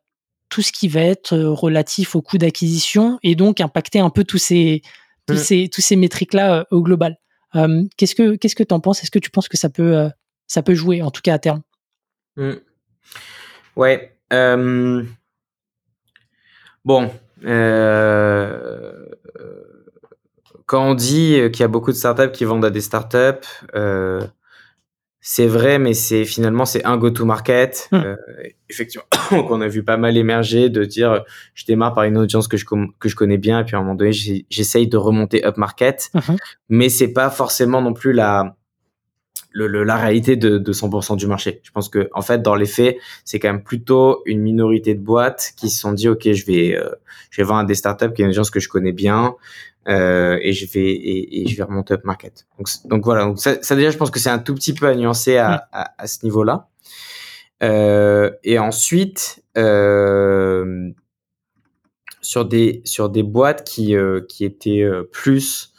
[0.50, 4.24] tout ce qui va être euh, relatif au coût d'acquisition et donc impacter un peu
[4.24, 4.82] tous ces,
[5.26, 5.38] tous Mm.
[5.38, 7.18] ces, tous ces métriques-là euh, au global.
[7.56, 9.02] Euh, qu'est-ce que qu'est-ce que tu en penses?
[9.02, 10.10] Est-ce que tu penses que ça peut,
[10.48, 11.62] ça peut jouer, en tout cas à terme?
[12.36, 12.56] Hmm.
[13.76, 14.18] Ouais.
[16.84, 17.12] Bon.
[20.66, 23.48] Quand on dit qu'il y a beaucoup de startups qui vendent à des startups,
[25.28, 27.90] c'est vrai, mais c'est finalement c'est un go-to-market.
[27.92, 27.96] Hmm.
[27.96, 28.16] Euh,
[28.70, 29.06] effectivement,
[29.48, 31.24] qu'on a vu pas mal émerger de dire
[31.56, 33.80] je démarre par une audience que je com- que je connais bien et puis à
[33.80, 34.12] un moment donné
[34.52, 36.38] j'essaye de remonter up market, Mhm.
[36.70, 38.56] mais c'est pas forcément non plus la
[39.58, 41.62] le, le- la réalité de, de 100% du marché.
[41.64, 45.00] Je pense que en fait dans les faits, c'est quand même plutôt une minorité de
[45.02, 46.90] boîtes qui se sont dit ok je vais euh,
[47.32, 49.36] je vais vendre à des startups qui est une audience que je connais bien
[49.88, 52.46] euh, et je vais et, et je vais remonter up market.
[52.58, 54.88] Donc, donc voilà, donc ça, ça déjà je pense que c'est un tout petit peu
[54.88, 56.68] à nuancer à, à, à ce niveau-là.
[57.64, 60.90] Euh, et ensuite euh,
[62.22, 65.74] sur des sur des boîtes qui euh, qui étaient euh, plus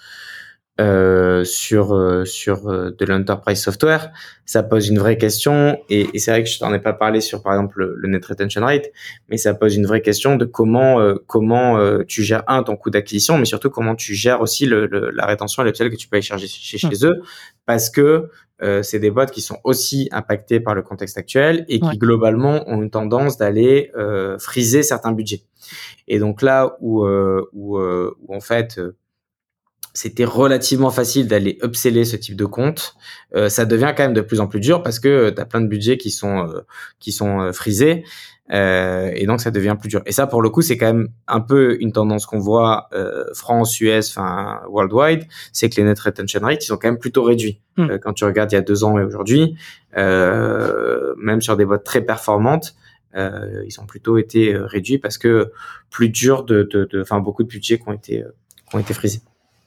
[0.78, 4.12] euh, sur euh, sur euh, de l'enterprise software,
[4.44, 7.20] ça pose une vraie question et, et c'est vrai que je t'en ai pas parlé
[7.22, 8.86] sur par exemple le, le net retention rate,
[9.30, 12.76] mais ça pose une vraie question de comment euh, comment euh, tu gères un ton
[12.76, 15.96] coût d'acquisition, mais surtout comment tu gères aussi le, le- la rétention et l'upsell que
[15.96, 17.22] tu peux aller chercher chez, chez eux,
[17.64, 18.28] parce que
[18.62, 21.96] euh, c'est des boîtes qui sont aussi impactées par le contexte actuel et qui Ouais.
[21.96, 25.42] globalement ont une tendance d'aller euh, friser certains budgets.
[26.08, 28.94] Et donc là où euh, où, euh, où en fait euh,
[29.96, 32.96] c'était relativement facile d'aller upseller ce type de compte,
[33.34, 35.60] euh, ça devient quand même de plus en plus dur parce que tu as plein
[35.60, 36.60] de budgets qui sont euh,
[37.00, 38.04] qui sont euh, frisés
[38.52, 40.02] euh, et donc ça devient plus dur.
[40.06, 43.24] Et ça pour le coup c'est quand même un peu une tendance qu'on voit euh,
[43.34, 47.22] France, US, enfin worldwide, c'est que les net retention rates ils sont quand même plutôt
[47.22, 47.90] réduits Hmm.
[47.90, 49.56] Euh, quand tu regardes il y a deux ans et aujourd'hui,
[49.96, 52.74] euh, même sur des boîtes très performantes.
[53.14, 55.50] Euh, ils ont plutôt été euh, réduits parce que
[55.90, 58.28] plus dur de, de, de, enfin beaucoup de budgets qui ont été, euh,
[58.68, 59.20] qui ont été frisés.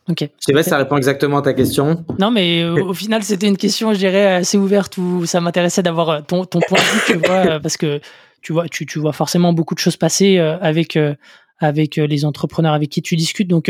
[0.07, 0.21] Ok.
[0.21, 2.03] Je sais pas si ça répond exactement à ta question.
[2.17, 6.25] Non, mais au final, c'était une question, je dirais, assez ouverte où ça m'intéressait d'avoir
[6.25, 7.99] ton, ton point de vue, tu vois, parce que
[8.41, 10.97] tu vois, tu, tu vois forcément beaucoup de choses passer avec
[11.59, 13.49] avec les entrepreneurs avec qui tu discutes.
[13.49, 13.69] Donc,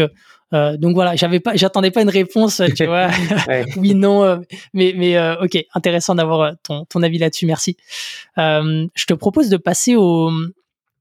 [0.54, 3.10] euh, donc voilà, j'avais pas, j'attendais pas une réponse, tu vois.
[3.78, 4.38] oui, non, euh,
[4.74, 7.46] mais mais euh, ok, intéressant d'avoir ton ton avis là-dessus.
[7.46, 7.78] Merci.
[8.38, 10.32] je te propose de passer au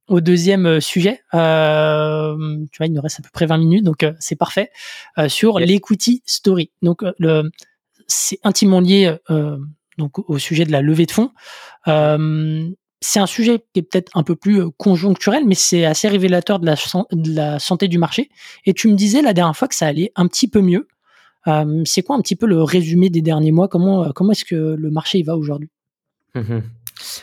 [0.09, 1.23] au deuxième sujet.
[1.33, 4.71] tu vois, il nous reste à peu près 20 minutes, donc c'est parfait.
[5.29, 6.71] sur l'equity story.
[6.83, 7.51] Donc le
[8.07, 9.17] c'est intimement lié
[9.99, 11.31] donc au sujet de la levée de fonds
[13.01, 16.59] c'est un sujet qui est peut-être un peu plus euh, conjoncturel, mais c'est assez révélateur
[16.59, 16.75] de la,
[17.13, 18.31] de la, santé du marché.
[18.65, 20.89] Et tu me disais la dernière fois que ça allait un petit peu mieux.
[21.47, 23.69] Euh, c'est quoi un petit peu le résumé des derniers mois?
[23.69, 25.71] Comment, euh, comment est-ce que le marché y va aujourd'hui?
[26.35, 26.59] Mmh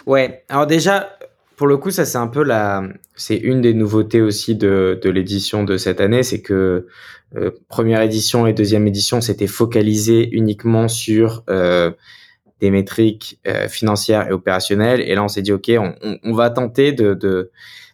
[0.06, 1.18] Ouais, alors déjà,
[1.56, 2.84] pour le coup, ça c'est un peu la,
[3.16, 6.88] c'est une des nouveautés aussi de, de l'édition de cette année, c'est que
[7.68, 11.92] première édition et deuxième édition, c'était focalisé uniquement sur euh,
[12.62, 15.02] des métriques euh, financières et opérationnelles.
[15.02, 15.72] Et là, on s'est dit, OK,
[16.24, 17.52] on, va tenter de, de,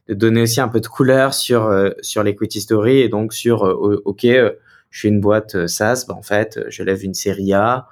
[0.09, 4.01] donner aussi un peu de couleur sur, euh, sur l'equity story et donc sur, euh,
[4.05, 7.87] OK, je suis une boîte SaaS, bah, en fait, je lève une série A.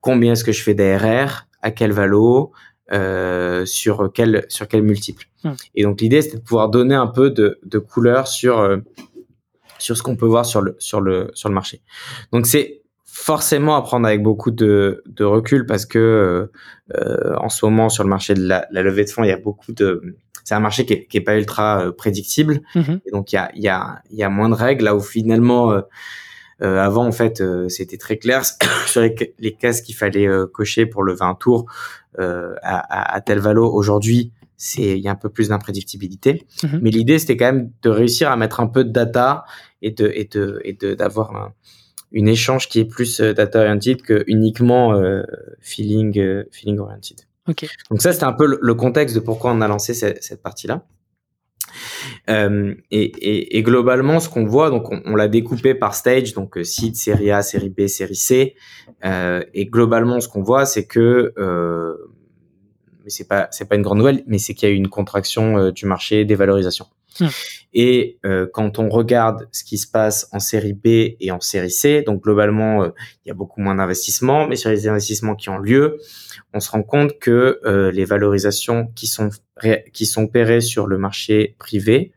[0.00, 2.52] Combien est-ce que je fais d'ARR À quel valo?
[2.92, 5.52] Sur quel sur quel multiple hmm.
[5.74, 8.80] Et donc l'idée c'était de pouvoir donner un peu de, de couleur sur
[9.82, 11.82] sur ce qu'on peut voir sur le sur le sur le marché.
[12.32, 16.48] Donc c'est forcément à prendre avec beaucoup de, de recul parce que
[16.94, 19.32] euh, en ce moment sur le marché de la, la, levée de fonds, il y
[19.32, 23.00] a beaucoup de c'est un marché qui est, qui est pas ultra euh, prédictible mm-hmm.
[23.06, 24.96] et donc il y a il y a il y a moins de règles là
[24.96, 25.82] où finalement euh,
[26.62, 28.42] euh avant en fait c'était très clair
[28.86, 31.66] sur les, les cases qu'il fallait cocher pour lever un tour
[32.18, 36.78] à, à, à, tel valo aujourd'hui c'est il y a un peu plus d'imprédictibilité mm-hmm.
[36.82, 39.44] mais l'idée c'était quand même de réussir à mettre un peu de data
[39.80, 41.54] et de et de et de d'avoir un
[42.12, 45.22] une échange qui est plus euh, data oriented que uniquement euh,
[45.60, 47.20] feeling euh, feeling oriented.
[47.48, 47.66] Ok.
[47.90, 50.66] Donc ça c'était un peu le, contexte de pourquoi on a lancé cette, cette partie
[50.66, 50.84] là.
[52.30, 56.34] Euh, et, et, et, globalement, ce qu'on voit, donc on, on l'a découpé par stage,
[56.34, 58.54] donc euh, seed, série A, série B, série C.
[59.04, 61.32] Euh, et globalement, ce qu'on voit, c'est que,
[63.04, 64.88] mais c'est pas c'est pas une grande nouvelle, mais c'est qu'il y a eu une
[64.88, 66.86] contraction du marché des valorisations.
[67.20, 67.28] Hmm.
[67.74, 71.70] Et euh, quand on regarde ce qui se passe en série B et en série
[71.70, 72.88] C, donc globalement, euh,
[73.24, 75.98] il y a beaucoup moins d'investissements, mais sur les investissements qui ont lieu,
[76.52, 79.30] on se rend compte que euh, les valorisations qui sont
[79.92, 82.12] qui sont opérées sur le marché privé,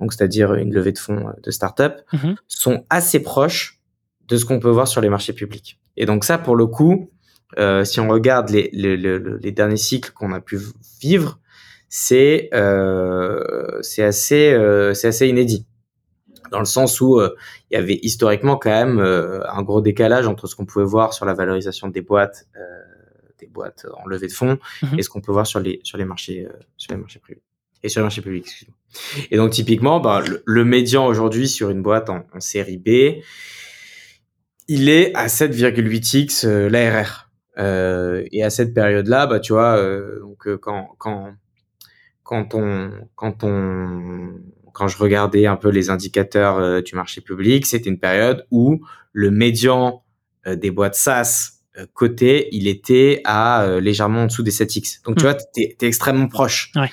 [0.00, 2.36] donc c'est-à-dire une levée de fonds de start-up, mm-hmm.
[2.48, 3.80] sont assez proches
[4.26, 5.78] de ce qu'on peut voir sur les marchés publics.
[5.96, 7.10] Et donc ça, pour le coup,
[7.84, 10.58] si on regarde les, les, les, les derniers cycles qu'on a pu
[11.00, 11.38] vivre,
[11.88, 15.66] c'est euh, assez euh, assez inédit
[16.50, 17.34] dans le sens où euh,
[17.70, 21.24] il y avait historiquement quand même un gros décalage entre ce qu'on pouvait voir sur
[21.24, 22.46] la valorisation des boîtes
[23.38, 24.98] des boîtes en levée de fonds mhm.
[24.98, 26.46] et ce qu'on peut voir sur les sur les marchés
[26.76, 27.42] sur les marchés privés
[27.82, 28.68] et sur les marchés publics.
[29.30, 33.22] Et donc typiquement bah, le, médian aujourd'hui sur une boîte en, en, série B
[34.66, 37.27] il est à 7,8x l'ARR.
[37.58, 41.34] Euh, et à cette période-là, bah tu vois, euh, donc quand quand
[42.28, 44.34] quand on, quand on,
[44.74, 48.84] quand je regardais un peu les indicateurs euh, du marché public, c'était une période où
[49.12, 50.02] le médian
[50.46, 55.02] euh, des boîtes SaaS euh, côté, il était à légèrement en dessous des 7x.
[55.04, 55.28] Donc tu hmm.
[55.28, 56.70] vois, tu es, extrêmement proche.
[56.76, 56.90] Ouais.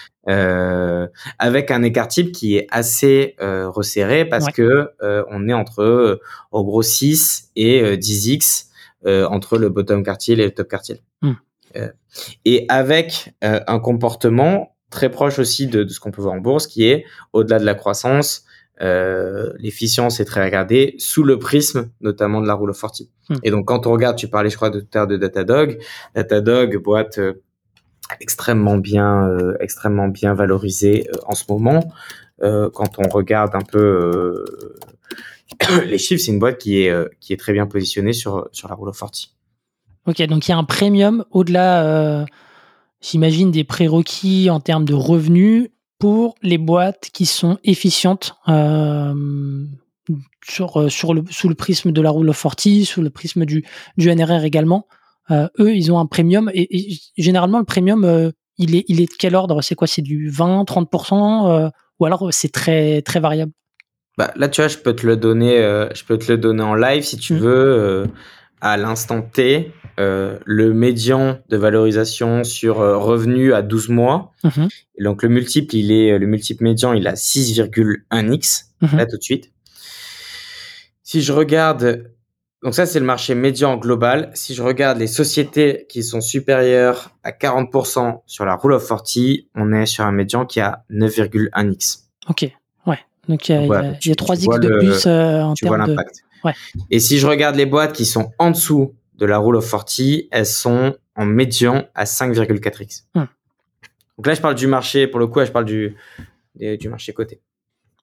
[1.37, 4.89] avec un écart type qui est assez resserré parce que
[5.29, 6.19] on est entre
[6.51, 8.67] en gros 6 et 10x
[9.05, 10.99] entre le bottom quartile et le top quartile.
[11.21, 11.33] Hmm.
[12.45, 16.67] et avec un comportement très proche aussi de, de ce qu'on peut voir en bourse,
[16.67, 18.45] qui est au-delà de la croissance,
[18.81, 23.01] euh, l'efficience est très regardée sous le prisme notamment de la Rule of 40.
[23.29, 23.35] Hmm.
[23.43, 25.79] Et donc quand on regarde, tu parlais je crois de tout de Datadog,
[26.13, 27.41] Datadog boîte euh,
[28.19, 31.91] extrêmement bien euh, extrêmement bien valorisée euh, en ce moment.
[32.43, 34.43] Euh, quand on regarde un peu
[35.85, 38.75] les chiffres, c'est une boîte qui est qui est très bien positionnée sur sur la
[38.75, 39.29] Rule of 40.
[40.07, 42.25] Ok, donc il y a un premium au-delà
[43.01, 45.69] j'imagine, des prérequis en termes de revenus
[45.99, 49.65] pour les boîtes qui sont efficientes euh,
[50.43, 53.45] sur, euh, sur le, sous le prisme de la Rule of 40, sous le prisme
[53.45, 53.63] du,
[53.97, 54.87] du NRR également.
[55.31, 59.15] Euh, eux, ils ont un premium et, généralement, le premium, il, est, il est de
[59.17, 59.61] quel ordre?
[59.61, 59.87] C'est quoi?
[59.87, 63.53] C'est du 20, 30% ou alors c'est très, très variable?
[64.17, 65.57] Bah, Là, tu vois, je peux te le donner,
[65.93, 67.37] je peux te le donner en live si tu mmh.
[67.37, 68.07] veux
[68.61, 74.33] à l'instant T euh, le médian de valorisation sur euh, revenu à 12 mois.
[74.43, 74.67] Mhm.
[74.99, 78.97] Donc le multiple, il est le multiple médian, il a 6,1x mhm.
[78.97, 79.53] là tout de suite.
[81.01, 82.11] si je regarde,
[82.61, 84.31] donc ça c'est le marché médian global.
[84.33, 89.05] Si je regarde les sociétés qui sont supérieures à 40% sur la Rule of 40,
[89.55, 91.99] on est sur un médian qui a 9,1x.
[92.27, 92.51] Ok.
[93.27, 96.23] Donc il y a, y a, 3 x de plus euh, en vois l'impact.
[96.43, 96.53] Ouais.
[96.91, 100.27] Et si je regarde les boîtes qui sont en dessous de la Rule of 40,
[100.31, 103.03] elles sont en médian à 5,4x.
[103.15, 103.23] Hmm.
[104.17, 105.95] Donc là, je parle du marché, pour le coup, je parle du,
[106.55, 107.41] du marché coté.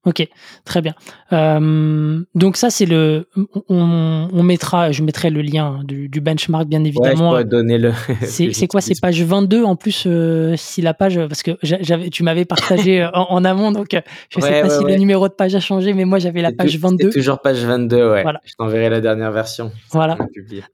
[0.04, 0.26] Ok,
[0.64, 0.94] très bien.
[1.32, 3.28] Euh, donc ça, c'est le.
[3.68, 7.32] On, mettra, je mettrai le lien du, benchmark, bien évidemment.
[7.32, 7.92] Ouais, je donner le.
[8.22, 12.24] C'est quoi C'est page 22 en plus, euh, si la page, parce que j'avais, tu
[12.24, 15.54] m'avais partagé euh, en, amont, donc je ne sais pas si le numéro de page
[15.54, 17.10] a changé, mais moi j'avais la page 22.
[17.10, 18.22] toujours page 22, ouais.
[18.22, 18.40] Voilà.
[18.44, 19.70] Je t'enverrai la dernière version.
[19.92, 20.18] Voilà.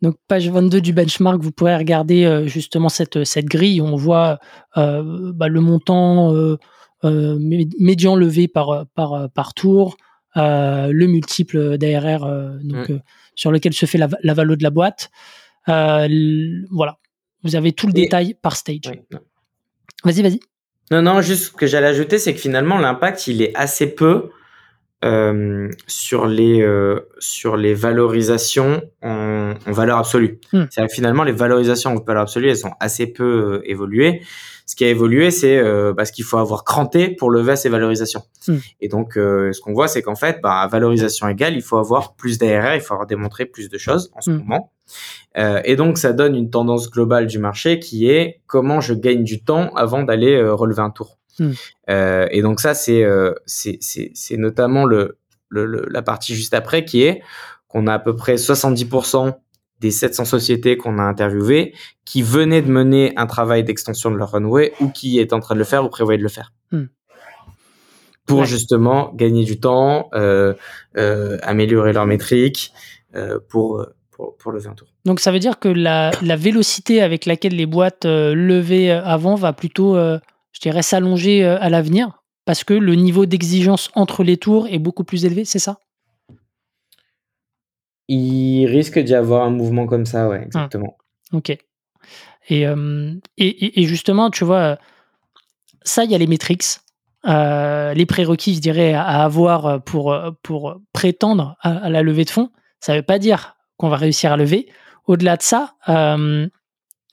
[0.01, 3.83] Donc page 22 du benchmark, vous pourrez regarder justement cette cette grille.
[3.83, 4.39] Où on voit
[4.75, 6.33] bah, le montant
[7.05, 9.97] médian levé par, par, par tour,
[10.37, 12.93] euh, le multiple d'ARR euh, donc,
[13.35, 15.11] sur lequel se fait la, la de la boîte.
[15.67, 16.99] voilà,
[17.43, 18.93] vous avez tout le détail par stage.
[20.05, 20.41] Vas-y, vas-y.
[20.91, 24.31] Non, non, juste ce que j'allais ajouter, c'est que finalement, l'impact, il est assez peu
[25.05, 30.41] euh, sur les euh, sur les valorisations en, en valeur absolue.
[30.53, 30.65] Hmm.
[30.71, 34.23] C'est finalement les valorisations en valeur absolue, elles sont assez peu euh, évoluées.
[34.67, 38.23] Ce qui a évolué, c'est euh, bah, qu'il faut avoir cranté pour lever ces valorisations.
[38.49, 38.59] Hmm.
[38.81, 42.17] Et donc, ce qu'on voit, c'est qu'en fait, bah, à valorisation égale, il faut avoir
[42.17, 44.39] plus d'ARR, il faut avoir démontré plus de choses en ce hmm.
[44.39, 44.73] moment.
[45.65, 49.43] et donc, ça donne une tendance globale du marché qui est comment je gagne du
[49.43, 51.18] temps avant d'aller relever un tour.
[51.39, 51.53] Hmm.
[51.91, 55.19] Euh, et donc ça, c'est euh, c'est notamment le,
[55.49, 57.23] le, la partie juste après qui est
[57.69, 59.35] qu'on a à peu près 70%
[59.81, 61.75] des 700 sociétés qu'on a interviewées
[62.05, 65.55] qui venaient de mener un travail d'extension de leur runway ou qui est en train
[65.55, 66.53] de le faire ou prévoyaient de le faire.
[66.73, 66.87] Hmm.
[68.27, 70.53] Pour justement gagner du temps, euh,
[70.97, 72.73] euh, améliorer leurs métriques,
[73.49, 73.85] pour,
[74.19, 74.89] pour, pour lever un tour.
[75.05, 79.37] Donc ça veut dire que la, la vélocité avec laquelle les boîtes euh, levaient avant
[79.37, 79.97] va plutôt
[80.59, 84.81] je dirais, s'allonger euh, à l'avenir parce que le niveau d'exigence entre les tours est
[84.81, 85.79] beaucoup plus élevé, c'est ça?
[88.09, 90.97] Il risque d'y avoir un mouvement comme ça, ouais, exactement.
[91.33, 91.57] Ah, ok.
[92.51, 94.79] Euh, et, et, justement, tu vois,
[95.83, 96.65] ça, il y a les métriques,
[97.27, 102.51] euh, les prérequis, je dirais, à avoir pour, pour prétendre à, la levée de fonds.
[102.81, 104.69] Ça ne veut pas dire qu'on va réussir à lever.
[105.07, 105.75] Au-delà de ça,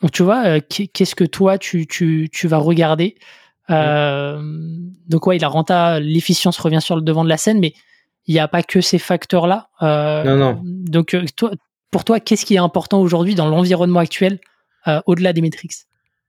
[0.02, 3.16] donc tu vois, euh, qu'est-ce que toi tu, tu, tu vas regarder?
[3.70, 4.40] Euh,
[5.08, 7.74] Donc ouais, la renta, l'efficience revient sur le devant de la scène, mais
[8.28, 9.70] il n'y a pas que ces facteurs-là.
[9.82, 10.62] Euh, non, non.
[10.64, 11.52] Donc toi,
[11.92, 14.40] pour toi, qu'est-ce qui est important aujourd'hui dans l'environnement actuel,
[15.06, 15.74] au-delà des métriques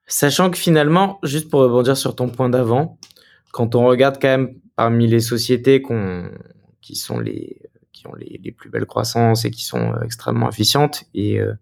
[0.07, 2.99] Sachant que finalement, juste pour rebondir sur ton point d'avant,
[3.53, 5.83] quand on regarde quand même parmi les sociétés
[6.81, 7.61] qui sont les
[8.07, 11.05] qui ont les, les, plus belles croissances et qui sont euh, extrêmement efficientes.
[11.15, 11.55] Et, euh,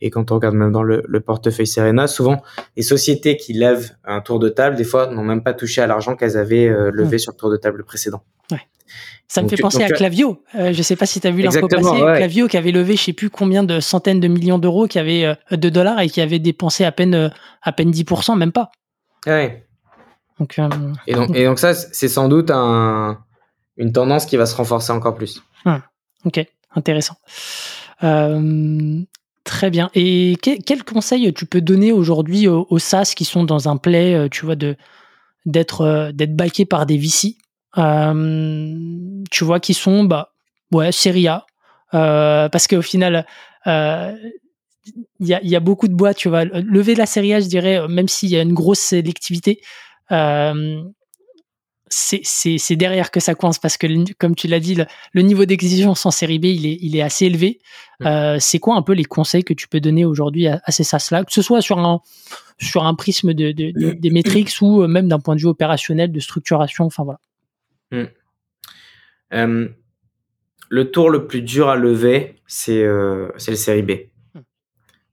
[0.00, 2.42] et quand on regarde même dans le, le, portefeuille Serena, souvent
[2.76, 5.86] les sociétés qui lèvent un tour de table, des fois, n'ont même pas touché à
[5.86, 8.22] l'argent qu'elles avaient euh, levé sur le tour de table précédent.
[8.50, 8.60] Ouais.
[9.28, 10.42] Ça me fait penser à Clavio.
[10.56, 12.00] Euh, je sais pas si tu as vu l'info passer.
[12.16, 15.36] Clavio qui avait levé je sais plus combien de centaines de millions d'euros, qui avait
[15.50, 17.30] de dollars et qui avait dépensé à peine
[17.62, 18.70] à peine 10%, même pas.
[19.26, 19.66] Ouais.
[20.40, 20.58] Donc,
[21.06, 23.18] et, donc, et donc ça, c'est sans doute un,
[23.76, 25.42] une tendance qui va se renforcer encore plus.
[26.24, 26.44] Ok,
[26.74, 27.16] intéressant.
[28.02, 29.02] Euh,
[29.44, 29.90] très bien.
[29.94, 34.28] Et quel conseil tu peux donner aujourd'hui aux, SaaS qui sont dans un play, euh,
[34.28, 37.36] tu vois, d'être euh, d'être backés par des VC,
[39.30, 40.32] tu vois, qui sont bah
[40.72, 41.46] ouais série A,
[41.92, 43.26] parce qu'au final.
[43.66, 46.44] il y, a, beaucoup de boîtes, tu vois.
[46.44, 49.60] Lever la série A, je dirais, même s'il y a une grosse sélectivité,
[51.90, 54.76] c'est derrière que ça coince parce que, comme tu l'as dit,
[55.12, 57.60] le, niveau d'exigence en série B, il est, il est assez élevé.
[58.02, 61.24] Euh, c'est quoi un peu les conseils que tu peux donner aujourd'hui à, ces SaaS-là,
[61.24, 62.00] que ce soit sur un,
[62.58, 66.20] sur un prisme de, des métriques ou euh, même d'un point de vue opérationnel, de
[66.20, 67.20] structuration, enfin voilà.
[67.90, 68.06] Hmm.
[69.32, 69.68] Euh,
[70.68, 73.90] le tour le plus dur à lever, c'est le série B.
[74.34, 74.42] Hmm.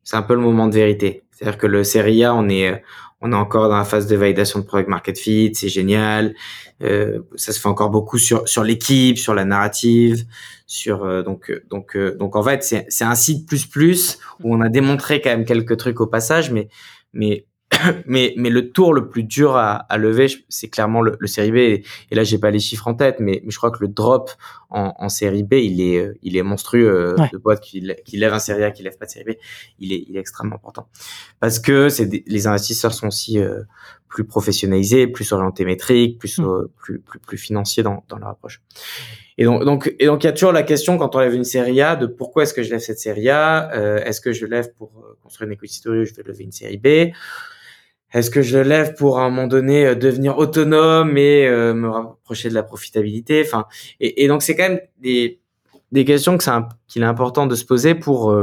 [0.03, 1.23] C'est un peu le moment de vérité.
[1.31, 2.83] C'est-à-dire que le série A, on est
[3.21, 6.35] on est encore dans la phase de validation de product market fit, c'est génial.
[6.83, 10.25] Euh, ça se fait encore beaucoup sur sur l'équipe, sur la narrative,
[10.67, 14.19] sur euh, donc euh, donc euh, donc en fait c'est c'est un site plus plus
[14.43, 16.69] où on a démontré quand même quelques trucs au passage, mais
[17.13, 17.45] mais
[18.05, 21.51] mais mais le tour le plus dur à, à lever, c'est clairement le, le série
[21.51, 21.55] B.
[21.55, 24.31] Et, là j'ai pas les chiffres en tête, mais, mais je crois que le drop
[24.69, 27.15] en, série B, il est, il est monstrueux.
[27.31, 29.37] De boîte qui, lève un série A, qui lève pas de série B,
[29.79, 30.89] il est, il est extrêmement important.
[31.39, 33.39] Parce que c'est les investisseurs sont aussi
[34.07, 36.67] plus professionnalisés, plus orientés métriques, plus, mm.
[36.77, 38.61] plus, plus, plus financiers dans, dans leur approche.
[39.37, 41.43] Et donc, donc, et donc, il y a toujours la question quand on lève une
[41.43, 43.71] série A de pourquoi est-ce que je lève cette série A?
[43.73, 46.43] Euh, Est-ce que je lève pour euh, construire une equity story ou je vais lever
[46.43, 47.13] une série B
[48.13, 52.49] Est-ce que je lève pour à un moment donné euh, devenir autonome et me rapprocher
[52.49, 53.43] de la profitabilité?
[53.45, 53.65] Enfin,
[53.99, 55.39] et, et, donc c'est quand même des
[55.91, 56.51] des questions que c'est
[56.87, 58.35] qu'il est important de se poser pour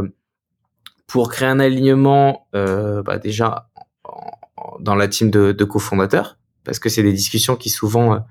[1.06, 3.68] pour créer un alignement bah déjà
[4.80, 8.24] dans la team de, de cofondateurs parce que c'est des discussions qui souvent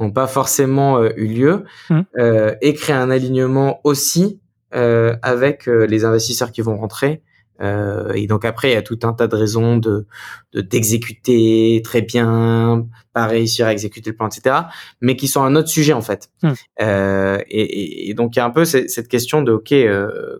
[0.00, 2.00] n'ont pas forcément euh, eu lieu, mmh.
[2.18, 4.40] euh, et créer un alignement aussi
[4.74, 7.22] euh, avec les investisseurs qui vont rentrer.
[7.60, 10.06] Et donc après, il y a tout un tas de raisons de
[10.54, 14.56] d'exécuter très bien, pas réussir à exécuter le plan, etc.
[15.00, 16.30] Mais qui sont un autre sujet en fait.
[16.42, 16.52] Mmh.
[16.80, 19.74] Et, et, donc il y a un peu cette question de ok,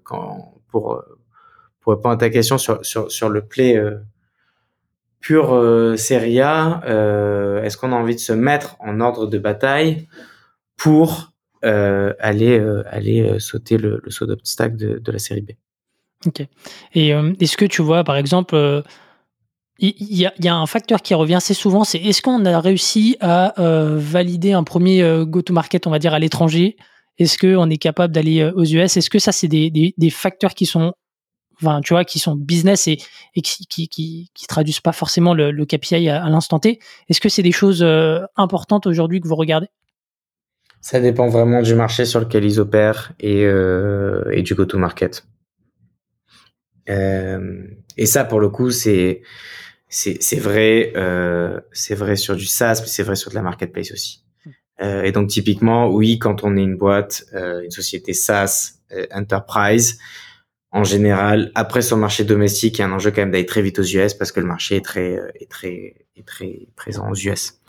[0.02, 1.02] quand pour
[1.80, 3.80] pour répondre à ta question sur sur sur le play
[5.24, 9.38] pure euh, Serie A, euh, est-ce qu'on a envie de se mettre en ordre de
[9.38, 10.06] bataille
[10.76, 11.32] pour
[11.64, 12.58] euh, aller
[12.90, 15.52] aller sauter le, saut d'obstacle de, de, la Série B?
[16.94, 17.10] Et
[17.40, 18.82] est-ce que tu vois, par exemple,
[19.78, 19.94] il
[20.38, 24.52] y, a un facteur qui revient assez souvent, c'est est-ce qu'on a réussi à valider
[24.52, 26.76] un premier go-to-market, on va dire, à l'étranger?
[27.18, 30.92] Est-ce qu'on est capable d'aller aux US Est-ce que ça, c'est des, facteurs qui sont
[31.62, 32.98] enfin, tu vois, qui sont business et,
[33.42, 36.80] qui, qui, traduisent pas forcément le, KPI à, l'instant T?
[37.08, 39.68] Est-ce que c'est des choses euh, importantes aujourd'hui que vous regardez?
[40.80, 45.26] Ça dépend vraiment du marché sur lequel ils opèrent euh, et du go-to-market.
[46.88, 47.64] Euh,
[47.96, 49.22] et ça, pour le coup, c'est
[49.88, 53.92] c'est vrai, euh, c'est vrai sur du SaaS, mais c'est vrai sur de la marketplace
[53.92, 54.24] aussi.
[54.44, 54.50] Hmm.
[54.82, 58.80] Euh, et donc typiquement, oui, quand on est une boîte, euh, une société SaaS
[59.12, 59.98] enterprise,
[60.74, 63.46] en général, après sur le marché domestique, il y a un enjeu quand même d'aller
[63.46, 67.08] très vite aux US parce que le marché est très est très est très présent
[67.08, 67.60] aux US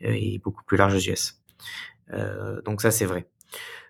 [0.00, 1.38] et beaucoup plus large aux US.
[2.12, 3.26] Euh, donc ça c'est vrai.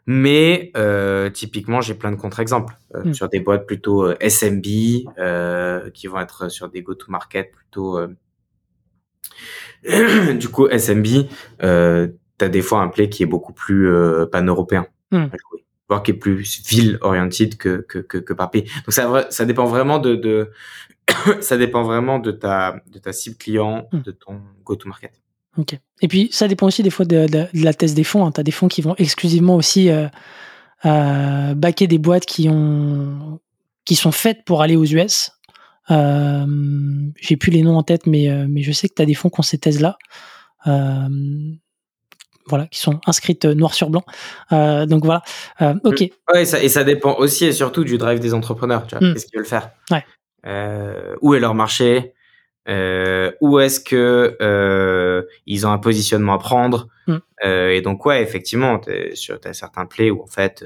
[0.06, 3.14] Mais euh, typiquement, j'ai plein de contre-exemples euh, hmm.
[3.14, 7.98] sur des boîtes plutôt SMB qui vont être sur des go-to-market plutôt.
[10.38, 11.06] du coup, SMB,
[11.62, 13.90] euh, t'as des fois un play qui est beaucoup plus
[14.30, 14.86] pan-européen.
[15.10, 15.26] Hmm
[15.88, 18.62] voire qui est plus ville oriented que que que, que par pays.
[18.62, 20.50] Donc ça ça dépend vraiment de, de
[21.40, 24.02] ça dépend vraiment de ta de ta cible client, hmm.
[24.02, 25.12] de ton go to market.
[25.56, 25.78] Ok.
[26.02, 28.26] Et puis ça dépend aussi des fois de, de, la thèse des fonds.
[28.26, 28.32] Hein.
[28.32, 30.08] Tu as des fonds qui vont exclusivement aussi euh,
[30.84, 33.40] euh, baquer des boîtes qui ont
[33.84, 35.30] qui sont faites pour aller aux US.
[35.90, 36.46] Euh,
[37.20, 39.14] J'ai plus les noms en tête, mais euh, mais je sais que tu as des
[39.14, 39.98] fonds qui ont ces thèses là.
[40.66, 41.08] Euh,
[42.46, 44.04] voilà, qui sont inscrites noir sur blanc.
[44.50, 45.22] Donc voilà,
[45.84, 46.00] ok.
[46.32, 48.86] Ouais, et ça, et ça, dépend aussi et surtout du drive des entrepreneurs.
[48.86, 49.14] Tu vois, mm.
[49.14, 50.04] qu'est-ce qu'ils veulent faire ouais.
[51.22, 52.12] Où est leur marché?
[52.68, 56.88] Euh, Où est-ce que euh, ils ont un positionnement à prendre?
[57.06, 57.16] Mm.
[57.44, 60.64] Et donc ouais, effectivement, tu as certains plays où en fait,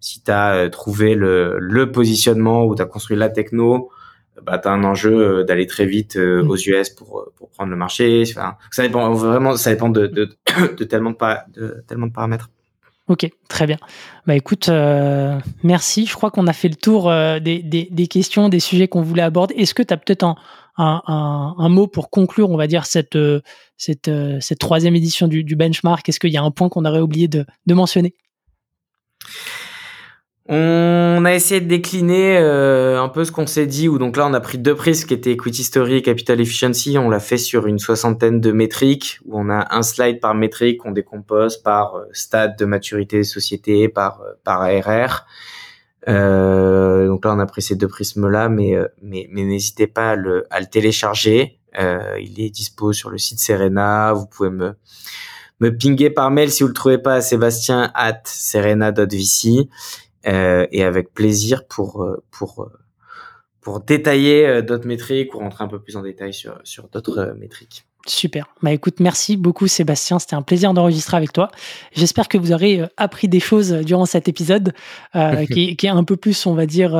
[0.00, 3.90] si tu as trouvé le, le positionnement, où tu as construit la techno,
[4.42, 6.50] bah, tu as un enjeu euh, d'aller très vite euh, mm.
[6.50, 8.24] aux US pour, euh, pour prendre le marché.
[8.28, 10.28] Enfin, ça dépend vraiment, ça dépend de, de,
[10.76, 12.50] de tellement, de, de, tellement de paramètres.
[13.06, 13.76] Ok, très bien.
[14.26, 14.70] Bah écoute,
[15.62, 16.06] merci.
[16.06, 17.12] Je crois qu'on a fait le tour
[17.42, 19.54] des, des, des, questions, des sujets qu'on voulait aborder.
[19.56, 20.36] Est-ce que tu as peut-être un,
[20.76, 23.18] un, mot pour conclure, on va dire, cette,
[23.76, 24.10] cette,
[24.40, 26.08] cette troisième édition du, benchmark.
[26.08, 28.14] Est-ce qu'il y a un point qu'on aurait oublié de, mentionner?
[30.46, 34.26] On a essayé de décliner euh, un peu ce qu'on s'est dit, où donc là
[34.26, 37.38] on a pris deux prises qui étaient Equity Story et Capital Efficiency, on l'a fait
[37.38, 41.94] sur une soixantaine de métriques, où on a un slide par métrique qu'on décompose par
[41.94, 45.24] euh, stade de maturité des sociétés, par, euh, par ARR.
[46.08, 50.16] Euh, donc là on a pris ces deux prismes-là, mais, mais, mais n'hésitez pas à
[50.16, 51.58] le, à le télécharger.
[51.76, 54.74] il est dispo sur le site Serena, vous pouvez me
[55.60, 59.68] me pinguer par mail si vous le trouvez pas à Sébastien at serena.vc
[60.26, 62.72] euh, et avec plaisir pour euh, pour euh,
[63.60, 67.86] pour détailler d'autres métriques ou rentrer un peu plus en détail sur sur d'autres métriques.
[68.06, 68.48] Super.
[68.62, 70.18] Bah écoute, merci beaucoup Sébastien.
[70.18, 71.50] C'était un plaisir d'enregistrer avec toi.
[71.92, 74.74] J'espère que vous aurez appris des choses durant cet épisode
[75.50, 76.94] qui, qui, est un peu plus, on va dire,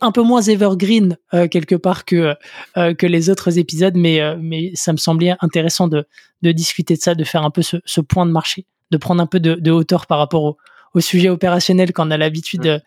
[0.00, 1.18] un peu moins evergreen
[1.50, 2.34] quelque part que
[2.74, 6.06] que les autres épisodes, mais mais ça me semblait intéressant de
[6.42, 9.20] de discuter de ça, de faire un peu ce, ce point de marché, de prendre
[9.22, 10.56] un peu de, de hauteur par rapport au,
[10.94, 12.80] au sujet opérationnel qu'on a l'habitude de,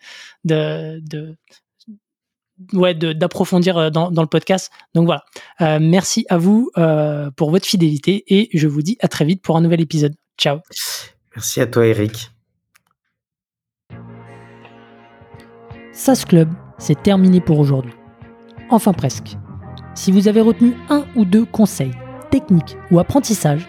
[0.44, 1.36] de, de
[2.72, 4.70] ouais, d'approfondir euh, dans, dans, le podcast.
[4.94, 5.24] Donc voilà.
[5.60, 9.42] Euh, merci à vous euh, pour votre fidélité et je vous dis à très vite
[9.42, 10.14] pour un nouvel épisode.
[10.38, 10.58] Ciao.
[11.34, 12.30] Merci à toi, Eric.
[15.92, 16.48] SAS Club,
[16.78, 17.92] c'est terminé pour aujourd'hui.
[18.70, 19.36] Enfin presque.
[19.94, 21.92] Si vous avez retenu un ou deux conseils,
[22.30, 23.68] techniques ou apprentissages,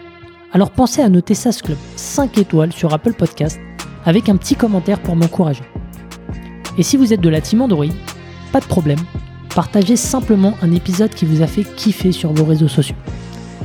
[0.52, 3.60] alors pensez à noter SAS Club 5 étoiles sur Apple Podcast
[4.06, 5.64] avec un petit commentaire pour m'encourager.
[6.78, 7.86] Et si vous êtes de la team Android,
[8.54, 9.00] pas de problème,
[9.52, 12.94] partagez simplement un épisode qui vous a fait kiffer sur vos réseaux sociaux.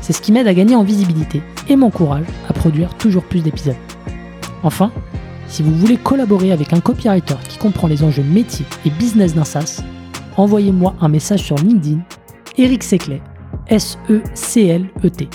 [0.02, 3.76] C'est ce qui m'aide à gagner en visibilité et m'encourage à produire toujours plus d'épisodes.
[4.64, 4.92] Enfin,
[5.48, 9.44] si vous voulez collaborer avec un copywriter qui comprend les enjeux métiers et business d'un
[9.44, 9.84] SaaS,
[10.38, 12.00] envoyez-moi un message sur LinkedIn,
[12.58, 13.22] Eric Seclet,
[13.68, 15.30] S-E-C-L-E-T.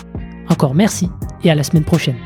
[0.48, 1.08] Encore merci
[1.44, 2.16] et à la semaine prochaine.